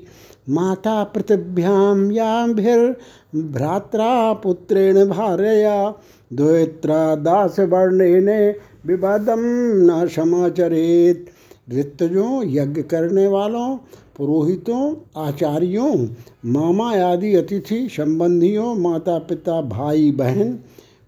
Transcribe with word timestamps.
माता 0.56 1.04
पृथिव्यां 1.04 2.12
याभिर्भ्रात्रा 2.12 4.10
पुत्रेण 4.34 5.06
भार्यया 5.10 5.94
द्वैत्रा 6.34 7.16
दासवर्णेन 7.28 8.30
विवादम 8.86 9.44
न 9.90 10.08
समाचरेत 10.16 11.26
ऋतजों 11.70 12.44
यज्ञ 12.48 12.82
करने 12.82 13.28
वालों 13.28 13.78
पुरोहितों, 14.18 14.96
आचार्यों, 15.18 16.08
मामा 16.46 16.92
आदि 16.96 17.36
अतिथि, 17.36 17.88
संबंधियों 17.92 18.76
माता 18.76 19.18
पिता 19.20 19.62
भाई 19.62 20.12
बहन 20.12 20.60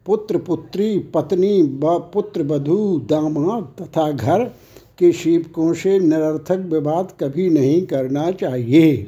पुत्र 0.05 0.37
पुत्री 0.37 0.99
पत्नी 0.99 1.61
व 1.61 1.99
पुत्र 2.13 2.43
वधु 2.43 3.01
दामाद 3.09 3.71
तथा 3.81 4.11
घर 4.11 4.43
के 4.99 5.11
शिवकों 5.11 5.73
से 5.73 5.99
निरर्थक 5.99 6.57
विवाद 6.57 7.13
कभी 7.19 7.49
नहीं 7.49 7.81
करना 7.87 8.31
चाहिए। 8.31 9.07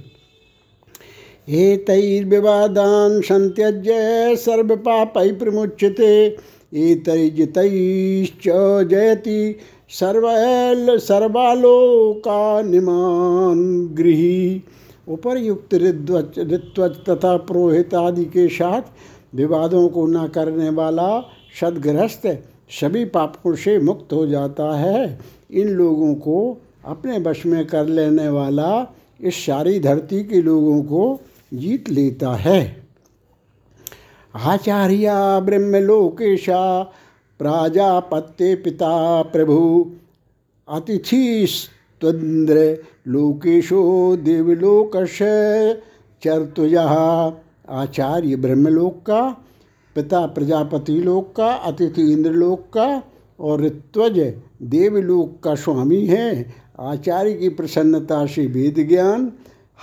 एतैर्विवादान् 1.49 3.21
संत्यज्य 3.21 3.91
सर्वपापै 4.35 5.31
प्रमुच्यते। 5.31 6.37
एतैर्जितैश्च 6.73 8.43
जयति। 8.87 9.55
सर्वैल 9.91 10.97
सर्वालोकानिमान् 10.97 11.95
गृही। 13.95 14.63
उपरयुक्त 15.07 15.73
ऋद्वच 15.73 16.39
ऋत्वच 16.39 16.91
तथा 17.09 17.37
पुरोहित 17.37 17.93
आदि 17.93 18.25
के 18.25 18.47
साथ 18.47 18.81
विवादों 19.35 19.89
को 19.89 20.05
न 20.07 20.27
करने 20.27 20.69
वाला 20.69 21.09
सदगृहस्थ 21.61 22.27
सभी 22.81 23.05
पापों 23.05 23.55
से 23.55 23.79
मुक्त 23.79 24.13
हो 24.13 24.25
जाता 24.27 24.75
है। 24.77 25.19
इन 25.51 25.67
लोगों 25.67 26.13
को 26.15 26.57
अपने 26.85 27.19
वश 27.19 27.45
में 27.45 27.65
कर 27.67 27.85
लेने 27.85 28.29
वाला 28.29 28.95
इस 29.21 29.45
सारी 29.45 29.79
धरती 29.79 30.23
के 30.23 30.41
लोगों 30.41 30.81
को 30.83 31.19
जीत 31.53 31.89
लेता 31.89 32.31
है। 32.35 32.81
आचार्या 34.35 35.39
ब्रह्मलोकेशा 35.39 36.61
प्राजापत्य 37.41 38.55
पिता 38.55 39.21
प्रभु। 39.21 39.91
अतिथिस्त्वन्द्र 40.69 42.83
लोकेशो 43.07 44.15
देवलोकश 44.15 45.17
चर्तुजा। 46.23 46.85
आचार्य 47.69 48.35
ब्रह्मलोक 48.35 48.93
का, 48.93 49.37
पिता 49.95 50.25
प्रजापति 50.25 50.93
लोक 50.93 51.35
का, 51.35 51.53
अतिथि 51.53 52.11
इंद्रलोक 52.11 52.59
का 52.59 53.03
और 53.39 53.61
ऋत्वज 53.61 54.33
देवलोक 54.61 55.43
का 55.43 55.55
स्वामी 55.55 56.05
है। 56.05 56.53
आचार्य 56.79 57.33
की 57.33 57.49
प्रसन्नता 57.49 58.25
से 58.25 58.47
वेद 58.47 58.89
ज्ञान 58.89 59.31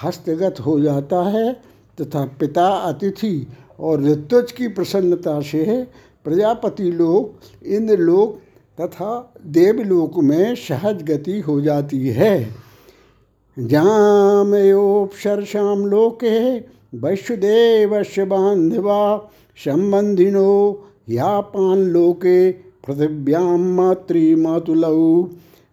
हस्तगत 0.05 0.61
हो 0.61 0.81
जाता 0.81 1.23
है 1.23 1.63
तथा 2.01 2.37
पिता 2.41 2.69
अतिथि 2.69 3.47
और 3.81 4.03
ऋत्वज 4.03 4.53
की 4.53 4.69
प्रसन्नता 4.69 5.41
से 5.41 5.87
प्रजापति 6.29 6.83
लोक 6.83 7.41
इंद्रलोक 7.67 8.41
तथा 8.81 9.35
देवलोक 9.47 10.19
में 10.19 10.55
सहज 10.55 11.03
गति 11.03 11.41
हो 11.41 11.61
जाती 11.61 12.09
है। 12.09 12.55
जामयोपसर्षाम 13.59 15.87
लोके 15.87 16.59
वैश्वदेवस्य 16.95 18.25
बांधवा 18.25 19.31
संबंधिनो, 19.57 20.85
यापान 21.09 21.79
लोके 21.79 22.53
पृथिव्याम 22.53 23.75
मातृमातुलऊ 23.75 25.29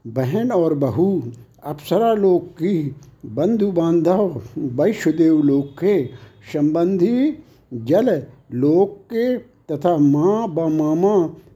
बहन 0.08 0.52
और 0.52 0.74
बहू, 0.74 1.24
अप्सरा 1.64 2.14
लोक 2.14 2.44
की 2.44 2.96
बंधु 3.26 3.72
बांधव 3.72 4.42
वैश्वदेव 4.58 5.42
लोक 5.42 5.66
के 5.66 6.06
संबंधी 6.54 7.38
जल 7.74 8.24
लोक 8.54 9.00
के 9.14 9.55
तथा 9.70 9.98
माँ 9.98 10.48
व 10.48 10.68
मामा 10.70 11.16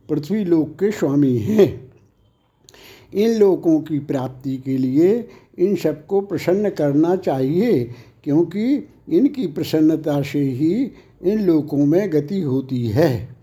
पृथ्वी 0.10 0.44
लोक 0.46 0.70
के 0.80 0.92
स्वामी 0.92 1.38
हैं। 1.38 1.68
इन 3.14 3.38
लोगों 3.40 3.80
की 3.80 4.00
प्राप्ति 4.00 4.58
के 4.58 4.78
लिए 4.78 5.28
इन 5.60 5.76
सबको 5.76 6.22
प्रसन्न 6.22 6.70
करना 6.70 7.16
चाहिए, 7.16 7.84
क्योंकि 8.24 8.74
इनकी 9.10 9.48
प्रसन्नता 9.48 10.22
से 10.22 10.40
ही 10.40 10.92
इन 11.24 11.46
लोकों 11.46 11.86
में 11.86 12.12
गति 12.14 12.42
होती 12.42 12.88
है। 12.88 13.38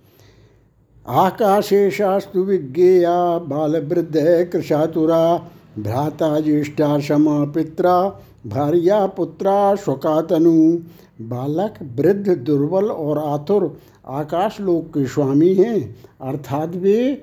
आकाशे 1.06 1.90
शास्तु 1.90 2.42
विज्ञेया 2.44 3.38
बाल 3.38 3.76
वृद्ध 3.80 4.16
कृषातुरा, 4.52 5.50
भ्राता 5.78 6.38
ज्येष्ठा 6.40 6.98
क्षमा 6.98 7.44
पित्रा 7.44 8.22
भार्या 8.46 9.06
पुत्रा 9.06 9.74
शोकातनु। 9.74 10.78
बालक 11.20 11.74
वृद्ध, 11.96 12.28
दुर्बल 12.28 12.84
और 12.84 13.18
आतुर 13.18 13.78
आकाश 14.06 14.60
लोक 14.60 14.86
के 14.88 15.06
स्वामी 15.06 15.54
हैं। 15.54 15.96
अर्थात 16.22 16.76
वे 16.76 17.22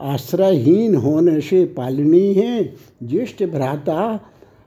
आश्रयहीन 0.00 0.94
होने 0.94 1.40
से 1.40 1.64
पालनीय 1.64 2.32
हैं। 2.32 2.76
ज्येष्ठ 3.02 3.44
भ्राता 3.44 4.20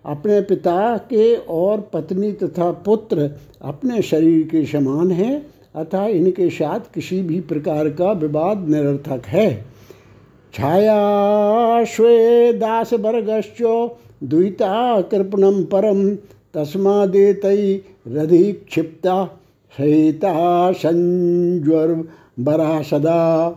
अपने 0.05 0.41
पिता 0.41 0.97
के 0.97 1.35
और 1.35 1.89
पत्नी 1.93 2.31
तथा 2.31 2.71
पुत्र 2.71 3.31
अपने 3.61 4.01
शरीर 4.01 4.47
के 4.47 4.65
समान 4.65 5.11
हैं, 5.11 5.45
अतः 5.75 6.05
इनके 6.05 6.49
साथ 6.49 6.79
किसी 6.93 7.21
भी 7.21 7.39
प्रकार 7.41 7.89
का 7.89 8.11
विवाद 8.11 8.67
निरर्थक 8.69 9.21
है। 9.25 9.65
छाया 10.53 11.83
स्वे 11.83 12.53
दास 12.53 12.93
वर्गश्च 12.93 13.61
द्विता 14.21 15.01
कृपणम 15.01 15.63
परम 15.63 16.09
तस्मादेत 16.53 17.41
रधि 18.07 18.51
क्षिप्ता 18.51 19.25
सहिता 19.73 20.71
संज्वर 20.71 21.93
बरा 22.39 22.81
सदा, 22.81 23.49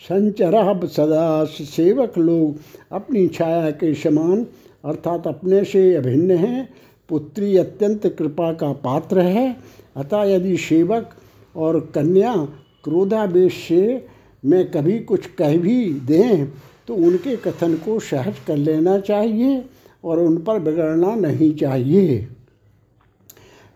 संचरा 0.00 0.80
सदा, 0.86 1.44
सेवक 1.44 2.18
लोग 2.18 2.56
अपनी 2.92 3.26
छाया 3.28 3.70
के 3.70 3.94
समान, 3.94 4.46
अर्थात 4.84 5.26
अपने 5.26 5.64
से 5.64 5.94
अभिन्न 5.94 6.36
हैं। 6.36 6.68
पुत्री 7.08 7.56
अत्यंत 7.56 8.06
कृपा 8.18 8.52
का 8.52 8.72
पात्र 8.72 9.20
है। 9.20 9.56
अतः 9.96 10.22
यदि 10.24 10.56
सेवक 10.56 11.10
और 11.56 11.80
कन्या 11.94 12.34
क्रोधावेश 12.84 13.54
से 13.68 14.06
में 14.44 14.70
कभी 14.70 14.98
कुछ 14.98 15.26
कह 15.38 15.56
भी 15.56 15.84
दें 16.06 16.46
तो 16.88 16.94
उनके 16.96 17.36
कथन 17.36 17.74
को 17.74 17.98
सहज 18.00 18.38
कर 18.46 18.56
लेना 18.56 18.98
चाहिए। 18.98 19.62
और 20.04 20.18
उन 20.18 20.36
पर 20.36 20.58
बिगड़ना 20.58 21.14
नहीं 21.14 21.54
चाहिए। 21.54 22.18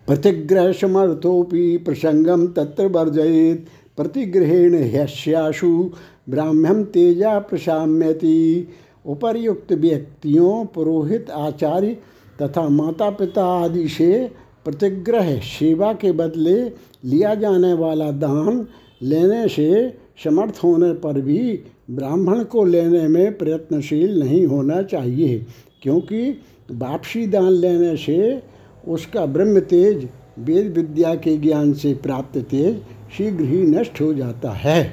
प्रतिग्रह 0.06 0.72
समर्थोपि 0.72 1.76
प्रसंगम 1.76 2.46
तत्र 2.46 2.86
वर्जयेत। 2.86 3.66
प्रतिग्रहेण 3.96 4.74
ह्यस्याशु 4.74 5.90
ब्राह्मण 6.28 6.82
तेजा 6.84 7.38
प्रशाम्यति। 7.38 8.68
उपर्युक्त 9.06 9.72
व्यक्तियों, 9.72 10.64
पुरोहित, 10.64 11.30
आचार्य 11.30 11.96
तथा 12.42 12.68
माता 12.68 13.10
पिता 13.10 13.44
आदि 13.44 13.88
से 13.88 14.30
प्रतिग्रह 14.64 15.36
सेवा 15.38 15.92
के 15.92 16.12
बदले 16.12 16.62
लिया 17.04 17.34
जाने 17.34 17.72
वाला 17.74 18.10
दान 18.10 18.66
लेने 19.02 19.48
से 19.48 19.98
समर्थ 20.24 20.60
होने 20.64 20.92
पर 20.92 21.20
भी 21.20 21.60
ब्राह्मण 21.88 22.42
को 22.44 22.64
लेने 22.64 23.06
में 23.08 23.38
प्रयत्नशील 23.38 24.18
नहीं 24.20 24.44
होना 24.46 24.82
चाहिए, 24.82 25.38
क्योंकि 25.82 26.28
वापसी 26.72 27.26
दान 27.26 27.50
लेने 27.52 27.96
से 27.96 28.42
उसका 28.84 29.26
ब्रह्म 29.26 29.60
तेज, 29.60 30.08
वेद 30.38 30.72
विद्या 30.76 31.14
के 31.14 31.36
ज्ञान 31.36 31.72
से 31.72 31.94
प्राप्त 31.94 32.38
तेज 32.40 32.80
शीघ्र 33.16 33.44
ही 33.44 33.62
नष्ट 33.62 34.00
हो 34.00 34.12
जाता 34.14 34.50
है। 34.50 34.84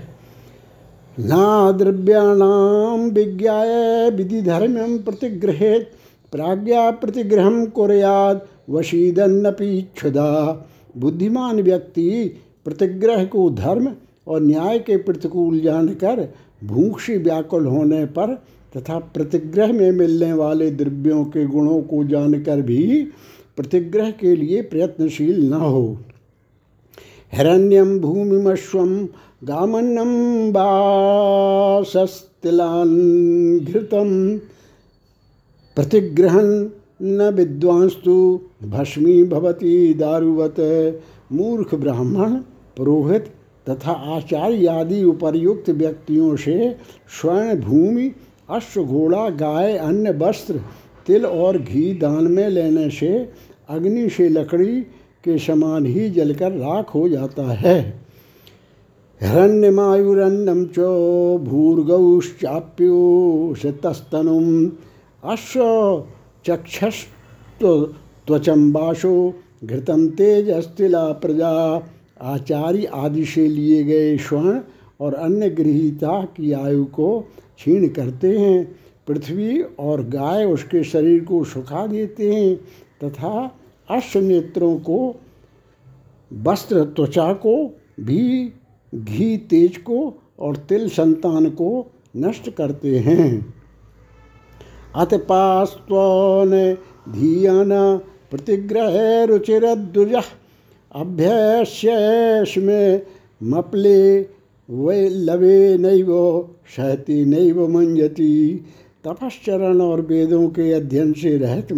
ना 1.17 1.71
द्रव्याणाम 1.71 3.01
विज्ञाय 3.09 4.09
विधि 4.09 4.41
धर्म 4.41 4.97
प्रतिगृहेत, 4.97 5.91
प्राज्ञा 6.33 6.89
प्रतिग्रह 6.91 7.65
कुरयाद 7.65 8.41
वशीदन्नपि 8.69 9.81
क्षुदा 9.95 10.31
बुद्धिमान 10.97 11.61
व्यक्ति 11.61 12.09
प्रतिग्रह 12.65 13.23
को 13.25 13.49
धर्म 13.49 13.91
और 14.27 14.41
न्याय 14.41 14.79
के 14.79 14.97
प्रतिकूल 14.97 15.59
जानकर 15.59 16.21
भूख 16.63 17.09
व्याकुल 17.09 17.65
होने 17.65 18.05
पर 18.05 18.43
तथा 18.77 18.99
प्रतिग्रह 18.99 19.73
में 19.73 19.91
मिलने 19.91 20.33
वाले 20.33 20.71
द्रव्यों 20.71 21.25
के 21.25 21.45
गुणों 21.45 21.81
को 21.81 22.03
जानकर 22.03 22.61
भी 22.61 23.07
प्रतिग्रह 23.57 24.11
के 24.11 24.35
लिए 24.35 24.61
प्रयत्नशील 24.61 25.49
न 25.49 25.53
हो। 25.53 25.97
हिरण्यम 27.33 27.99
भूमिमश्वम 27.99 29.05
गामन्नम 29.43 30.11
बासस्तिलान 30.51 31.19
घृतम 33.59 34.37
प्रतिग्रहण 35.75 36.69
न 37.01 37.31
विद्वांस्तु, 37.33 38.39
भस्मी 38.63 39.23
भवती 39.23 39.93
दारुवत, 39.93 40.55
मूर्ख 41.31 41.75
ब्राह्मण 41.75 42.33
पुरोहित 42.77 43.25
तथा 43.69 43.91
आचार्य 44.15 44.67
आदि 44.67 45.03
उपर्युक्त 45.03 45.69
व्यक्तियों 45.69 46.35
से 46.35 46.75
स्वर्ण 47.21 47.55
भूमि, 47.61 48.11
अश्व 48.49 48.83
घोड़ा, 48.83 49.29
गाय, 49.29 49.77
अन्य 49.77 50.11
वस्त्र, 50.11 50.61
तिल 51.07 51.25
और 51.25 51.57
घी 51.57 51.93
दान 51.93 52.27
में 52.27 52.47
लेने 52.49 52.89
से 52.89 53.29
अग्नि 53.69 54.09
से 54.09 54.29
लकड़ी 54.29 54.81
के 55.23 55.37
समान 55.37 55.85
ही 55.85 56.09
जलकर 56.09 56.51
राख 56.51 56.93
हो 56.95 57.07
जाता 57.09 57.43
है। 57.51 57.79
हिरण्यमायुरन्नम 59.21 60.65
चो 60.65 61.37
भूर्गौश्चाप्यो 61.37 62.95
शतस्तनुम 63.55 64.45
अश्व 65.23 65.61
चक्षस्तु 66.45 67.75
त्वचम 68.27 68.71
बाशो 68.73 69.13
घृतम 69.63 70.07
तेज 70.09 70.49
अस्तिला 70.49 71.11
प्रजा 71.11 71.53
आचार्य 72.21 72.85
आदि 72.85 73.25
से 73.25 73.47
लिए 73.47 73.83
गए 73.83 74.17
स्वर्ण 74.17 74.59
और 75.01 75.13
अन्य 75.13 75.49
गृहिता 75.49 76.23
की 76.25 76.51
आयु 76.51 76.85
को 76.85 77.19
क्षीण 77.55 77.87
करते 77.87 78.39
हैं। 78.39 78.75
पृथ्वी 79.07 79.61
और 79.61 80.03
गाय 80.03 80.45
उसके 80.45 80.83
शरीर 80.83 81.23
को 81.23 81.43
सुखा 81.43 81.87
देते 81.87 82.35
हैं 82.35 82.55
तथा 83.03 83.59
अश्व 83.89 84.19
नेत्रों 84.19 84.75
को, 84.77 85.15
वस्त्र 86.33 86.83
त्वचा 86.83 87.33
को 87.33 87.55
भी, 87.99 88.53
घी 88.95 89.37
तेज 89.37 89.77
को 89.77 90.13
और 90.39 90.57
तिल 90.57 90.89
संतान 90.89 91.49
को 91.49 91.91
नष्ट 92.17 92.49
करते 92.49 92.99
हैं। 92.99 93.53
अतपास्वन 94.95 96.77
धीयन 97.09 97.69
प्रतिग्रह 98.31 99.23
रुचिरद्दुज 99.23 100.15
में 102.57 103.01
मपले, 103.43 104.19
वे 104.69 105.09
लवे 105.09 105.77
नैव 105.77 106.09
सहती 106.75 107.25
नैव 107.25 107.67
मंजती 107.67 108.55
तपश्चरण 109.03 109.81
और 109.81 110.01
वेदों 110.01 110.47
के 110.49 110.71
अध्ययन 110.73 111.13
से 111.13 111.37
रहत 111.37 111.73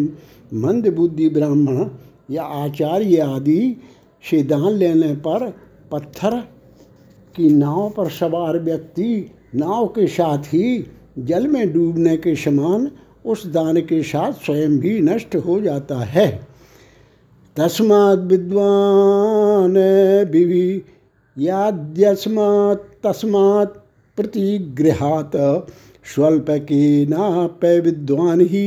मंद 0.53 0.87
बुद्धि 0.87 1.29
ब्राह्मण 1.29 1.85
या 2.31 2.43
आचार्य 2.43 3.17
आदि 3.17 3.75
से 4.23 4.43
दान 4.43 4.71
लेने 4.71 5.13
पर 5.15 5.49
पत्थर 5.91 6.39
की 7.35 7.49
नाव 7.49 7.89
पर 7.89 8.09
सवार 8.09 8.59
व्यक्ति 8.59 9.31
नाव 9.55 9.87
के 9.87 10.07
साथ 10.07 10.37
ही 10.37 10.85
जल 11.19 11.47
में 11.47 11.73
डूबने 11.73 12.17
के 12.17 12.35
समान 12.35 12.91
उस 13.25 13.47
दान 13.47 13.81
के 13.81 14.03
साथ 14.03 14.33
स्वयं 14.33 14.77
भी 14.79 14.99
नष्ट 15.01 15.35
हो 15.35 15.59
जाता 15.61 15.99
है। 15.99 16.47
तस्मात् 17.57 18.19
विद्वान 18.19 19.77
विवि 20.31 20.83
याद्यस्मात् 21.37 22.81
तस्मात् 23.03 23.77
के 26.61 27.05
नाप्य 27.05 27.79
विद्वान 27.79 28.41
ही 28.41 28.65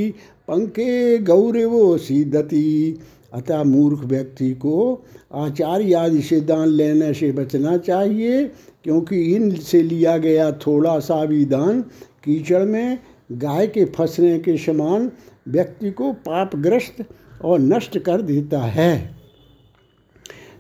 पंके 0.49 1.19
गौरवो 1.19 1.97
सीदती। 1.99 2.99
अतः 3.35 3.63
मूर्ख 3.65 4.05
व्यक्ति 4.05 4.51
को 4.55 5.05
आचार्य 5.35 5.95
आदि 5.95 6.23
से 6.23 6.41
दान 6.41 6.69
लेने 6.69 7.13
से 7.15 7.31
बचना 7.33 7.77
चाहिए, 7.77 8.45
क्योंकि 8.85 9.23
इन 9.35 9.51
से 9.51 9.83
लिया 9.83 10.17
गया 10.19 10.51
थोड़ा 10.67 10.99
सा 10.99 11.25
भी 11.25 11.45
दान 11.45 11.81
कीचड़ 12.25 12.65
में 12.65 12.99
गाय 13.33 13.67
के 13.67 13.85
फंसने 13.85 14.39
के 14.39 14.57
समान 14.57 15.11
व्यक्ति 15.49 15.91
को 15.91 16.13
पापग्रस्त 16.27 17.05
और 17.45 17.59
नष्ट 17.61 17.99
कर 17.99 18.23
देता 18.23 18.61
है। 18.61 19.17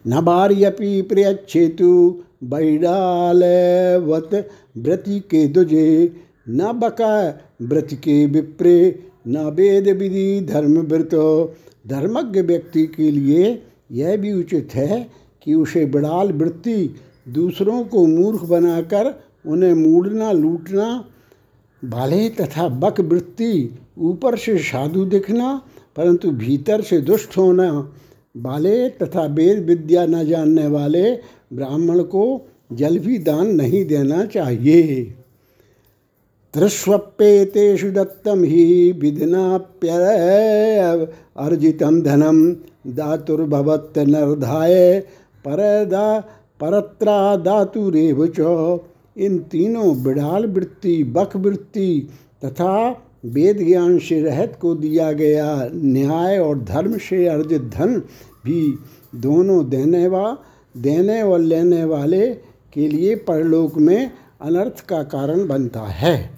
न 0.06 0.20
बार्यपि 0.20 1.02
प्रियच्छेतु 1.02 1.90
बैडालवत 2.44 4.34
व्रति 4.78 5.20
के 5.20 5.46
दुजे 5.46 6.16
न 6.48 6.72
बका 6.72 7.14
व्रत 7.62 7.88
के 7.94 8.26
विप्रे, 8.26 9.04
न 9.28 9.38
वेद 9.50 9.88
विधि 9.88 10.40
धर्म 10.40 10.78
व्रत। 10.82 11.14
धर्मज्ञ 11.86 12.40
व्यक्ति 12.40 12.86
के 12.86 13.10
लिए 13.10 13.62
यह 13.92 14.16
भी 14.16 14.32
उचित 14.32 14.74
है 14.74 15.10
कि 15.42 15.54
उसे 15.54 15.84
बड़ाल 15.86 16.32
वृत्ति 16.32 16.94
दूसरों 17.28 17.82
को 17.84 18.06
मूर्ख 18.06 18.42
बनाकर 18.42 19.14
उन्हें 19.46 19.74
मूडना 19.74 20.32
लूटना, 20.32 21.04
बाले 21.82 22.28
तथा 22.30 22.68
बक 22.68 23.00
वृत्ति 23.00 23.78
ऊपर 23.98 24.36
से 24.36 24.58
साधु 24.58 25.04
दिखना 25.04 25.60
परंतु 25.98 26.30
भीतर 26.30 26.80
से 26.80 27.00
दुष्ट 27.00 27.36
होना 27.36 27.68
वाले 28.36 28.88
तथा 28.88 29.24
वेद 29.26 29.64
विद्या 29.64 30.04
न 30.06 30.24
जानने 30.26 30.66
वाले 30.66 31.10
ब्राह्मण 31.52 32.02
को 32.02 32.24
जल 32.72 32.98
भी 32.98 33.18
दान 33.18 33.46
नहीं 33.56 33.84
देना 33.84 34.24
चाहिए। 34.24 34.82
त्रिस्वप्येतेषु 36.54 37.90
दत्तम 37.90 38.42
ही 38.44 38.92
विधिनाप्य 38.92 39.88
अर्जितम 41.36 42.00
धनम 42.02 42.38
दातुर्भवत 42.94 43.98
नरधाय 43.98 45.00
परदा 45.44 46.06
परत्रा 46.60 47.36
दातुरेव 47.36 48.26
च। 48.38 48.80
इन 49.16 49.38
तीनों 49.50 50.02
बिड़ाल 50.04 50.46
वृत्ति 50.46 51.02
बख 51.04 51.36
वृत्ति 51.36 52.08
तथा 52.44 52.74
वेद 53.24 53.58
ज्ञान 53.58 53.98
से 53.98 54.20
रहत 54.20 54.58
को 54.60 54.74
दिया 54.74 55.12
गया 55.12 55.68
न्याय 55.74 56.38
और 56.38 56.64
धर्म 56.64 56.98
से 56.98 57.28
अर्जित 57.28 57.62
धन 57.62 58.02
भी 58.44 58.74
दोनों 59.14 59.70
देने 59.70 60.08
वा 60.08 60.38
देने 60.76 61.22
और 61.22 61.40
लेने 61.40 61.84
वाले 61.84 62.34
के 62.72 62.88
लिए 62.88 63.14
परलोक 63.14 63.78
में 63.78 64.10
अनर्थ 64.40 64.86
का 64.86 65.02
कारण 65.02 65.46
बनता 65.46 65.80
है। 65.80 66.30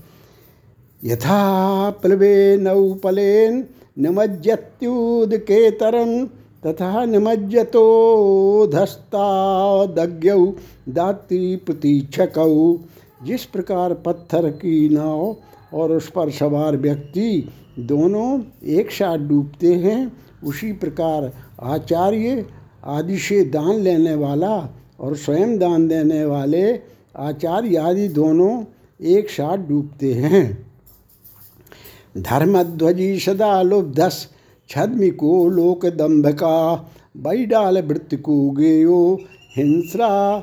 यथा 1.05 1.91
प्लवे 1.91 2.57
नौपलेन 2.57 3.69
निमज्जत्युदकेतरं 3.99 6.27
तथा 6.67 7.05
निमज्जतो 7.05 8.67
धस्तादज्ञौ 8.67 10.55
दाती 10.89 11.57
प्रतीक्षकौ 11.57 12.79
जिस 13.25 13.45
प्रकार 13.45 13.95
पत्थर 13.95 14.51
की 14.51 14.89
नाव 14.89 15.37
और 15.75 15.93
उस 15.93 16.11
पर 16.11 16.31
सवार 16.31 16.77
व्यक्ति 16.77 17.49
दोनों 17.79 18.41
एक 18.65 18.91
साथ 18.91 19.19
डूबते 19.19 19.75
हैं। 19.75 20.13
उसी 20.45 20.73
प्रकार 20.73 21.33
आचार्य 21.63 22.47
आदि 22.85 23.19
से 23.19 23.43
दान 23.45 23.81
लेने 23.81 24.15
वाला 24.15 24.57
और 25.01 25.17
स्वयं 25.17 25.59
दान 25.59 25.89
देने 25.89 26.25
वाले 26.25 26.81
आचार्य 27.17 27.77
आदि 27.77 28.09
दोनों 28.09 28.65
एक 29.01 29.31
साथ 29.31 29.59
डूबते 29.59 30.13
हैं। 30.15 30.67
धर्मध्वजी 32.19 33.19
सदा 33.19 33.63
लुब्धस 33.63 34.27
छद्मिको 34.69 35.49
लोक 35.49 35.87
दम्भका 35.87 36.75
बैडाल 37.17 37.83
वृत्ति 37.83 38.17
को 38.17 38.51
गेयो, 38.51 39.19
हिंसरा 39.57 40.43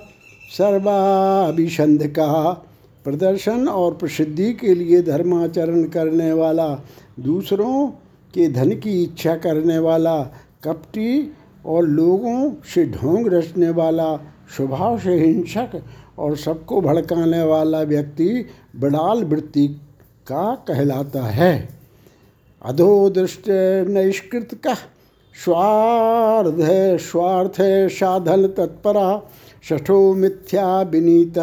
सर्वाभिषंध 0.57 2.07
का 2.07 2.63
प्रदर्शन 3.07 3.67
और 3.67 3.93
प्रसिद्धि 3.93 4.53
के 4.53 4.73
लिए 4.75 5.01
धर्माचरण 5.01 5.83
करने 5.83 6.31
वाला, 6.33 6.67
दूसरों 7.19 7.87
के 8.33 8.47
धन 8.47 8.71
की 8.71 9.03
इच्छा 9.03 9.35
करने 9.35 9.77
वाला, 9.79 10.23
कपटी 10.63 11.31
और 11.65 11.83
लोगों 11.83 12.51
से 12.73 12.85
ढोंग 12.85 13.27
रचने 13.27 13.69
वाला 13.69 14.15
स्वभाव 14.55 14.99
से 14.99 15.13
हिंसक 15.19 15.81
और 16.19 16.35
सबको 16.37 16.81
भड़काने 16.81 17.41
वाला 17.43 17.81
व्यक्ति 17.81 18.45
बड़ाल 18.75 19.23
वृत्ति 19.23 19.67
का 20.27 20.55
कहलाता 20.67 21.23
है। 21.23 21.69
अधो 22.61 23.09
दृष्ट 23.09 23.49
नैष्कृत 23.87 24.53
का, 24.63 24.73
स्वार्थ 25.35 27.01
स्वार्थ 27.01 27.55
साधन 27.93 28.47
तत्परा, 28.47 29.21
षठो 29.69 30.13
मिथ्या 30.13 30.81
विनीत 30.81 31.39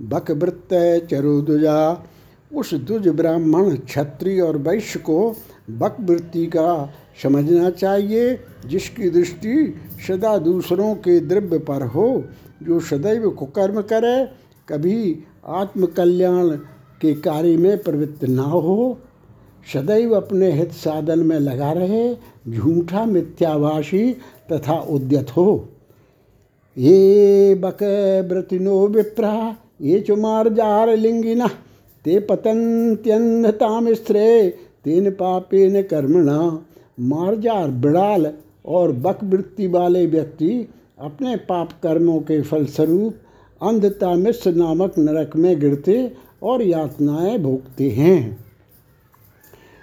बकवृत्त 0.00 0.68
चरुदुजा। 1.10 2.04
उस 2.54 2.74
दुज 2.74 3.08
ब्राह्मण 3.08 3.76
क्षत्रिय 3.76 4.40
और 4.40 4.56
वैश्य 4.56 4.98
को 4.98 5.36
बकवृत्ति 5.70 6.46
का 6.46 6.92
समझना 7.22 7.70
चाहिए, 7.70 8.40
जिसकी 8.66 9.10
दृष्टि 9.10 9.74
सदा 10.08 10.38
दूसरों 10.38 10.94
के 10.94 11.20
द्रव्य 11.20 11.58
पर 11.58 11.82
हो, 11.82 12.24
जो 12.62 12.80
सदैव 12.80 13.30
कुकर्म 13.30 13.80
करे, 13.82 14.24
कभी 14.68 15.18
आत्मकल्याण 15.46 16.48
के 17.00 17.14
कार्य 17.14 17.56
में 17.56 17.78
प्रवृत्त 17.78 18.24
ना 18.24 18.42
हो। 18.42 18.98
सदैव 19.72 20.16
अपने 20.16 20.52
हित 20.52 20.72
साधन 20.72 21.18
में 21.18 21.38
लगा 21.38 21.72
रहे, 21.72 22.14
झूठा 22.48 23.04
मिथ्याभाषी 23.04 24.12
तथा 24.52 24.74
उद्यत 24.74 25.30
हो। 25.36 25.68
ये 26.78 27.54
बक 27.54 27.82
व्रतिनो 28.28 28.86
विप्रा। 28.88 29.56
ये 29.80 30.00
चुमार 30.00 30.48
जार 30.48 30.96
लिंगिना, 30.96 31.46
ते 32.04 32.18
पतंत्यन्धताम 32.20 33.92
स्त्रे 33.94 34.48
तेन 34.84 35.10
पापेन 35.10 35.82
कर्मणा। 35.82 36.64
मार्जार 37.00 37.70
बिड़ाल 37.70 38.32
और 38.66 38.92
बकवृत्ति 38.92 39.66
वाले 39.66 40.06
व्यक्ति 40.06 40.68
अपने 40.98 41.36
पाप 41.36 41.70
कर्मों 41.82 42.20
के 42.20 42.40
फलस्वरूप 42.42 43.14
अंधता 43.60 44.14
मिश्र 44.14 44.52
नामक 44.52 44.98
नरक 44.98 45.36
में 45.36 45.58
गिरते 45.60 46.12
और 46.42 46.62
यातनाएँ 46.62 47.38
भोगते 47.38 47.88
हैं। 47.90 48.38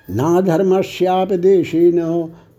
ना 0.07 0.41
धर्मस्यापदेशेन 0.41 2.01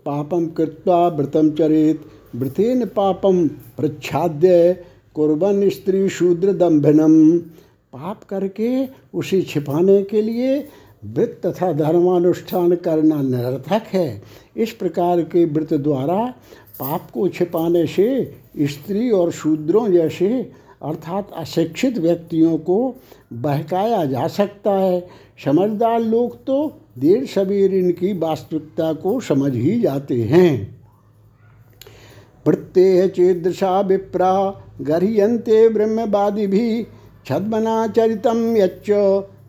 पापम 0.05 0.45
कृत्वा 0.47 1.07
व्रतम 1.07 1.49
चरेत, 1.51 2.01
व्रतेन 2.35 2.85
पापम 2.85 3.47
प्रच्छाद्य 3.47 4.83
कुर्बन 5.17 5.69
स्त्री 5.69 6.07
शूद्र 6.09 6.53
दम्भनम 6.53 7.37
पाप 7.93 8.23
करके 8.23 8.69
उसे 9.13 9.41
छिपाने 9.41 10.01
के 10.03 10.21
लिए 10.21 10.57
व्रत 11.05 11.41
तथा 11.45 11.71
धर्मानुष्ठान 11.73 12.75
करना 12.75 13.21
निरर्थक 13.21 13.87
है। 13.93 14.21
इस 14.57 14.71
प्रकार 14.71 15.21
के 15.21 15.45
व्रत 15.45 15.73
द्वारा 15.73 16.25
पाप 16.79 17.09
को 17.11 17.27
छिपाने 17.27 17.85
से 17.87 18.07
स्त्री 18.65 19.09
और 19.11 19.31
शूद्रों 19.31 19.87
जैसे 19.91 20.27
अर्थात 20.83 21.31
अशिक्षित 21.37 21.97
व्यक्तियों 21.97 22.57
को 22.57 22.95
बहकाया 23.33 24.03
जा 24.05 24.27
सकता 24.27 24.71
है। 24.71 24.99
समझदार 25.45 25.99
लोग 25.99 26.35
तो 26.45 26.57
देर 26.97 27.25
सवेर 27.25 27.73
इनकी 27.73 28.13
वास्तविकता 28.19 28.93
को 28.93 29.19
समझ 29.19 29.53
ही 29.55 29.79
जाते 29.81 30.21
हैं। 30.23 30.77
प्रत्यय 32.45 33.07
चेदृशा 33.07 33.79
विप्रा 33.81 34.33
गर्यंते 34.81 35.67
ब्रह्मवादि 35.69 36.47
भी 36.47 36.83
छद्मनाचरितम 37.25 38.55
यच्च 38.57 38.89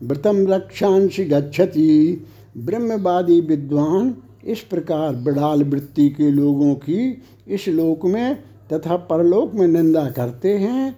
व्रतम 0.03 0.45
रक्षांश 0.47 1.19
गच्छति। 1.19 2.25
ब्रह्मवादी 2.57 3.39
विद्वान 3.41 4.15
इस 4.43 4.59
प्रकार 4.59 5.15
बड़ाल 5.15 5.63
वृत्ति 5.63 6.09
के 6.09 6.29
लोगों 6.31 6.73
की 6.75 7.23
इस 7.47 7.67
लोक 7.67 8.05
में 8.05 8.35
तथा 8.73 8.95
परलोक 9.07 9.53
में 9.55 9.67
निंदा 9.67 10.09
करते 10.09 10.53
हैं। 10.57 10.95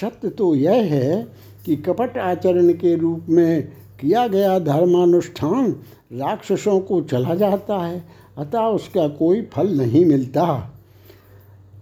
सत्य 0.00 0.28
तो 0.28 0.54
यह 0.54 0.84
है 0.84 1.26
कि 1.66 1.76
कपट 1.76 2.18
आचरण 2.18 2.72
के 2.72 2.94
रूप 2.96 3.26
में 3.28 3.62
किया 4.00 4.26
गया 4.26 4.58
धर्मानुष्ठान 4.58 5.70
राक्षसों 6.12 6.78
को 6.80 7.00
चला 7.02 7.34
जाता 7.34 7.76
है, 7.76 8.04
अतः 8.38 8.66
उसका 8.66 9.08
कोई 9.08 9.42
फल 9.52 9.68
नहीं 9.68 10.04
मिलता। 10.06 10.73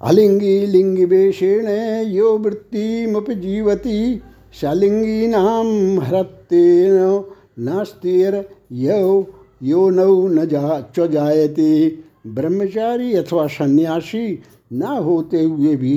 अलिंगी 0.02 0.54
लिंग 0.66 0.98
वेशेण 1.08 1.66
यो 2.10 2.36
वृत्तिमुपजीवती 2.38 3.98
सलिंगीनाम 4.60 5.68
हरतेन 6.00 6.96
नास्तिर 7.64 8.36
यो 8.78 9.26
यो 9.62 9.88
नौ 9.90 10.16
न 10.28 10.46
जा 10.46 10.80
च 10.96 11.06
जायते। 11.10 11.70
ब्रह्मचारी 12.28 13.12
अथवा 13.14 13.46
सन्यासी 13.48 14.26
न 14.72 14.82
होते 15.04 15.42
हुए 15.42 15.74
भी 15.76 15.96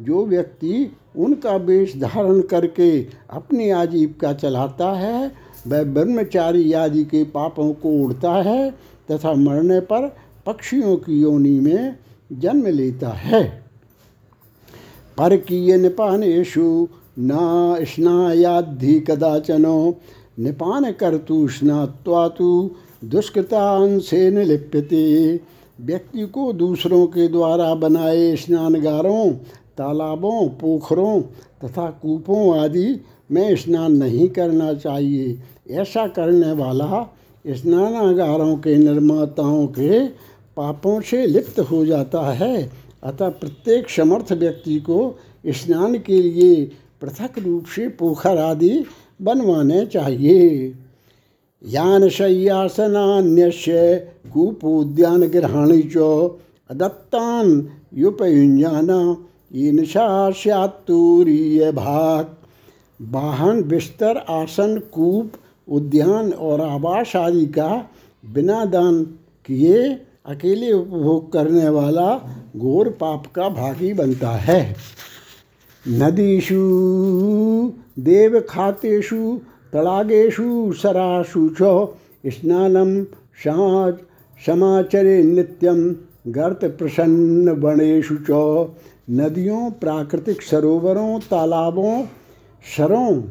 जो 0.00 0.24
व्यक्ति 0.26 0.90
उनका 1.16 1.56
वेश 1.56 1.96
धारण 1.96 2.40
करके 2.50 2.90
अपनी 3.30 3.70
आजीविका 3.72 4.32
चलाता 4.34 4.92
है, 4.94 5.32
वह 5.66 5.82
ब्रह्मचारी 5.84 6.72
आदि 6.74 7.04
के 7.04 7.24
पापों 7.34 7.72
को 7.72 7.90
उड़ता 8.04 8.32
है 8.42 8.70
तथा 9.08 9.32
मरने 9.34 9.80
पर 9.82 10.08
पक्षियों 10.46 10.96
की 10.96 11.20
योनि 11.20 11.58
में 11.60 11.96
जन्म 12.32 12.66
लेता 12.66 13.08
है। 13.08 13.42
पर 15.18 15.36
किए 15.36 15.76
निपानेशु 15.76 16.88
न 17.18 17.76
स्नायाधि 17.82 18.98
कदाचनो 19.00 20.00
निपान 20.38 20.90
कर्तु 20.92 21.48
स्नात्वा 21.48 22.28
तो 22.28 22.76
दुष्कृतांशे 23.04 24.30
लिप्यते 24.44 25.04
व्यक्ति 25.80 26.26
को 26.26 26.52
दूसरों 26.52 27.06
के 27.06 27.28
द्वारा 27.28 27.74
बनाए 27.74 28.36
स्नानगारों, 28.36 29.30
तालाबों, 29.78 30.48
पोखरों 30.48 31.20
तथा 31.64 31.86
कूपों 32.02 32.58
आदि 32.58 33.00
में 33.32 33.56
स्नान 33.56 33.92
नहीं 33.92 34.28
करना 34.28 34.72
चाहिए। 34.74 35.38
ऐसा 35.70 36.06
करने 36.06 36.52
वाला 36.52 37.14
स्नानागारों 37.46 38.56
के 38.56 38.76
निर्माताओं 38.76 39.66
के 39.66 40.06
पापों 40.56 41.00
से 41.00 41.26
लिप्त 41.26 41.60
हो 41.60 41.84
जाता 41.86 42.20
है। 42.32 42.70
अतः 43.02 43.28
प्रत्येक 43.28 43.90
समर्थ 43.90 44.32
व्यक्ति 44.32 44.78
को 44.80 45.18
स्नान 45.46 45.98
के 45.98 46.22
लिए 46.22 46.64
पृथक 47.00 47.38
रूप 47.38 47.64
से 47.66 47.88
पोखर 47.88 48.38
आदि 48.38 48.84
बनवाने 49.22 49.86
चाहिए। 49.86 50.74
यान 51.64 52.08
शय्यासनान्यस्य 52.08 53.94
कूपोद्यान 54.34 55.20
ग्रहणी 55.26 55.82
च 55.82 55.96
अदत्तान 56.70 57.68
युपयुंजान 57.94 59.16
ईनशा 59.54 60.30
स्यात्तूरीय 60.30 61.72
भाग 61.72 62.34
वाहन 63.00 63.62
बिस्तर, 63.62 64.16
आसन, 64.16 64.78
कूप, 64.92 65.32
उद्यान 65.68 66.32
और 66.32 66.60
आवास 66.60 67.16
आदि 67.16 67.46
का 67.46 67.90
बिना 68.24 68.64
दान 68.64 69.02
किए 69.46 69.82
अकेले 70.26 70.72
उपभोग 70.72 71.32
करने 71.32 71.68
वाला 71.68 72.20
घोर 72.56 72.88
पाप 72.88 73.26
का 73.26 73.48
भागी 73.48 73.92
बनता 73.92 74.30
है। 74.30 74.76
नदीषु, 75.88 76.56
देवखातेषु 77.98 79.40
तड़ागेशु 79.72 80.72
सरासु 80.72 81.50
च 81.60 81.88
स्नानं 82.26 83.04
साच 83.44 83.94
समाचरे 84.46 85.22
नित्यम 85.22 85.96
गर्त 86.28 86.64
प्रसन्न 86.64 87.48
वनेषु 87.48 88.16
च। 88.30 88.66
नदियों, 89.10 89.70
प्राकृतिक 89.70 90.42
सरोवरों, 90.42 91.18
तालाबों 91.20 92.04
शरों 92.76 93.22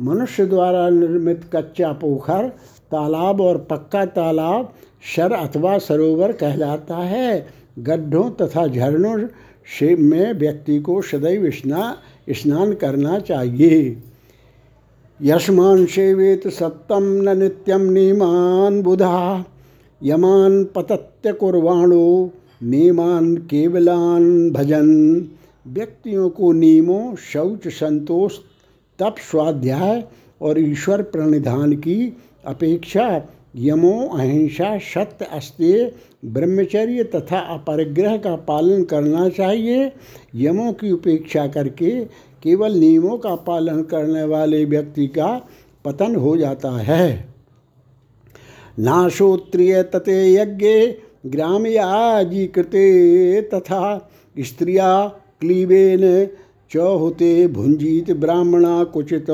मनुष्य 0.00 0.46
द्वारा 0.46 0.88
निर्मित 0.90 1.50
कच्चा 1.52 1.92
पोखर, 1.92 2.48
तालाब 2.90 3.40
और 3.40 3.58
पक्का 3.58 4.04
तालाब 4.04 4.72
शर 5.02 5.32
अथवा 5.32 5.78
सरोवर 5.78 6.32
कहलाता 6.32 6.96
है। 6.96 7.46
गड्ढों 7.78 8.30
तथा 8.30 8.66
झरनों 8.66 9.28
से 9.78 9.96
में 9.96 10.32
व्यक्ति 10.32 10.78
को 10.78 11.02
सदैव 11.02 11.50
स्ना, 11.50 11.98
स्नान 12.30 12.72
करना 12.72 13.18
चाहिए। 13.18 14.02
यशमान 15.22 15.86
सेवेत 15.86 16.48
सप्तम 16.48 17.02
न 17.02 17.38
नित्यम 17.38 17.80
नियमान 17.80 18.82
बुधा। 18.82 19.44
यमान 20.02 20.64
पतत्य 20.64 21.32
कुर्वाणो 21.32 22.30
नियमान 22.62 23.36
केवलान 23.36 24.50
भजन। 24.50 25.18
व्यक्तियों 25.66 26.30
को 26.30 26.52
नियमों 26.52 27.16
शौच, 27.16 27.68
संतोष, 27.68 28.38
तप, 28.98 29.14
स्वाध्याय 29.30 30.04
और 30.42 30.60
ईश्वर 30.60 31.02
प्रणिधान 31.02 31.72
की 31.72 32.16
अपेक्षा 32.46 33.28
यमो 33.54 33.92
अहिंसा 34.08 34.76
सत्य 34.78 35.24
अस्त्य 35.24 35.92
ब्रह्मचर्य 36.24 37.04
तथा 37.04 37.38
अपरिग्रह 37.54 38.16
का 38.16 38.34
पालन 38.48 38.82
करना 38.84 39.28
चाहिए। 39.28 39.92
यमों 40.34 40.72
की 40.72 40.90
उपेक्षा 40.90 41.46
करके 41.46 41.90
केवल 42.42 42.72
नियमों 42.72 43.18
का 43.18 43.34
पालन 43.34 43.82
करने 43.82 44.24
वाले 44.24 44.64
व्यक्ति 44.64 45.06
का 45.06 45.48
पतन 45.84 46.14
हो 46.16 46.36
जाता 46.36 46.70
है। 46.70 47.28
नाशोत्रिय 48.78 49.82
तते 49.82 50.34
यज्ञ 50.34 50.66
ग्राम्याजीकृते 51.26 52.86
तथा 53.54 54.10
स्त्रिया 54.36 55.06
क्लीबेन 55.40 56.04
चौहते 56.70 57.46
भुंजित 57.46 58.10
ब्राह्मणा 58.10 58.84
कुचित 58.84 59.30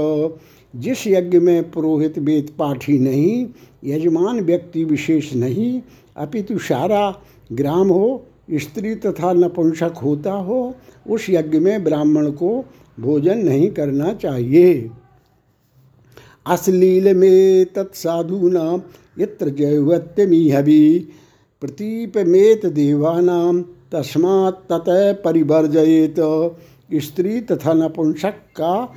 जिस 0.76 1.06
यज्ञ 1.06 1.38
में 1.38 1.70
पुरोहित 1.70 2.18
वेद 2.18 2.50
पाठी 2.58 2.98
नहीं, 2.98 3.46
यजमान 3.84 4.40
व्यक्ति 4.40 4.84
विशेष 4.84 5.34
नहीं, 5.34 5.82
अपितु 6.16 6.58
सारा 6.58 7.20
ग्राम 7.52 7.88
हो, 7.88 8.26
स्त्री 8.52 8.94
तथा 8.94 9.32
नपुंसक 9.32 9.94
होता 10.02 10.32
हो, 10.32 10.74
उस 11.10 11.26
यज्ञ 11.30 11.58
में 11.58 11.84
ब्राह्मण 11.84 12.30
को 12.30 12.64
भोजन 13.00 13.38
नहीं 13.38 13.70
करना 13.70 14.12
चाहिए। 14.12 14.90
अश्लील 16.46 17.14
में 17.14 17.64
तत्साधूना 17.64 18.82
यत्र 19.18 19.48
जैवत्यमीहवि 19.48 21.08
प्रतीपमेत 21.60 22.66
देवानाम, 22.66 23.62
तस्मात् 23.62 24.68
ततः 24.72 25.12
परिवर्जयेत। 25.12 26.14
स्त्री 26.94 27.40
तथा 27.40 27.72
नपुंसक 27.72 28.30
का 28.30 28.94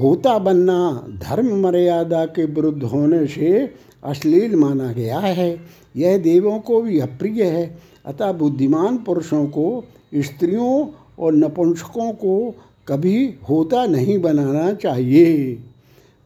होता 0.00 0.38
बनना 0.38 1.06
धर्म 1.08 1.60
मर्यादा 1.60 2.24
के 2.24 2.44
विरुद्ध 2.44 2.82
होने 2.82 3.26
से 3.26 3.74
अश्लील 4.04 4.56
माना 4.56 4.92
गया 4.92 5.18
है। 5.18 5.60
यह 5.96 6.18
देवों 6.18 6.58
को 6.58 6.80
भी 6.80 7.00
अप्रिय 7.00 7.42
है। 7.42 7.78
अतः 8.06 8.32
बुद्धिमान 8.32 8.98
पुरुषों 8.98 9.46
को, 9.46 9.84
स्त्रियों 10.14 10.86
और 11.18 11.34
नपुंसकों 11.34 12.12
को 12.12 12.54
कभी 12.88 13.34
होता 13.48 13.86
नहीं 13.86 14.18
बनाना 14.18 14.72
चाहिए। 14.72 15.58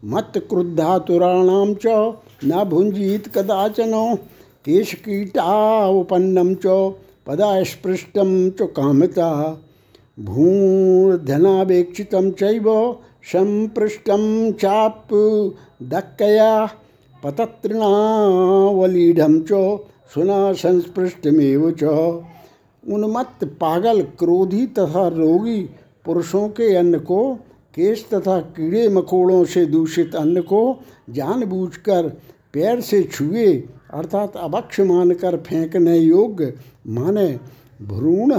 मत 0.05 0.33
क्रुद्धातुराणाम 0.37 1.75
च 1.75 2.15
न 2.45 2.65
भुंजीत 2.65 3.29
कदाचनो 3.29 4.19
केशकीटावपन्नं 4.65 6.55
च 6.55 6.95
पदास्पृष्टं 7.27 8.51
च 8.51 8.57
कामता। 8.63 9.61
भूर्धनावेक्षितं 10.21 12.31
चैव 12.31 12.97
सम्पृष्टं 13.25 14.53
चाप् 14.53 15.13
दक्कया 15.83 16.67
पततृणावलीढं 17.25 17.83
च 19.43 19.51
सुना 20.15 20.53
संस्पृष्टमेव 20.53 21.71
च। 21.71 21.83
उन्मत्त 22.85 23.45
पागल 23.61 24.03
क्रोधी 24.19 24.67
तथा 24.67 25.07
रोगी 25.09 25.61
पुरुषों 26.05 26.49
के 26.49 26.75
अन्न 26.77 26.99
को, 26.99 27.35
केश 27.75 28.07
तथा 28.15 28.39
कीड़े 28.41 28.89
मकोड़ों 28.89 29.45
से 29.45 29.65
दूषित 29.67 30.15
अन्न 30.15 30.41
को 30.43 30.63
जानबूझकर 31.11 32.09
पैर 32.55 32.81
से 32.81 33.03
छुए, 33.03 33.47
अर्थात 33.95 34.37
अभक्ष 34.37 34.81
मानकर 34.81 35.37
फेंकने 35.37 35.99
योग्य 35.99 36.55
माने 36.87 37.29
भ्रूण 37.83 38.33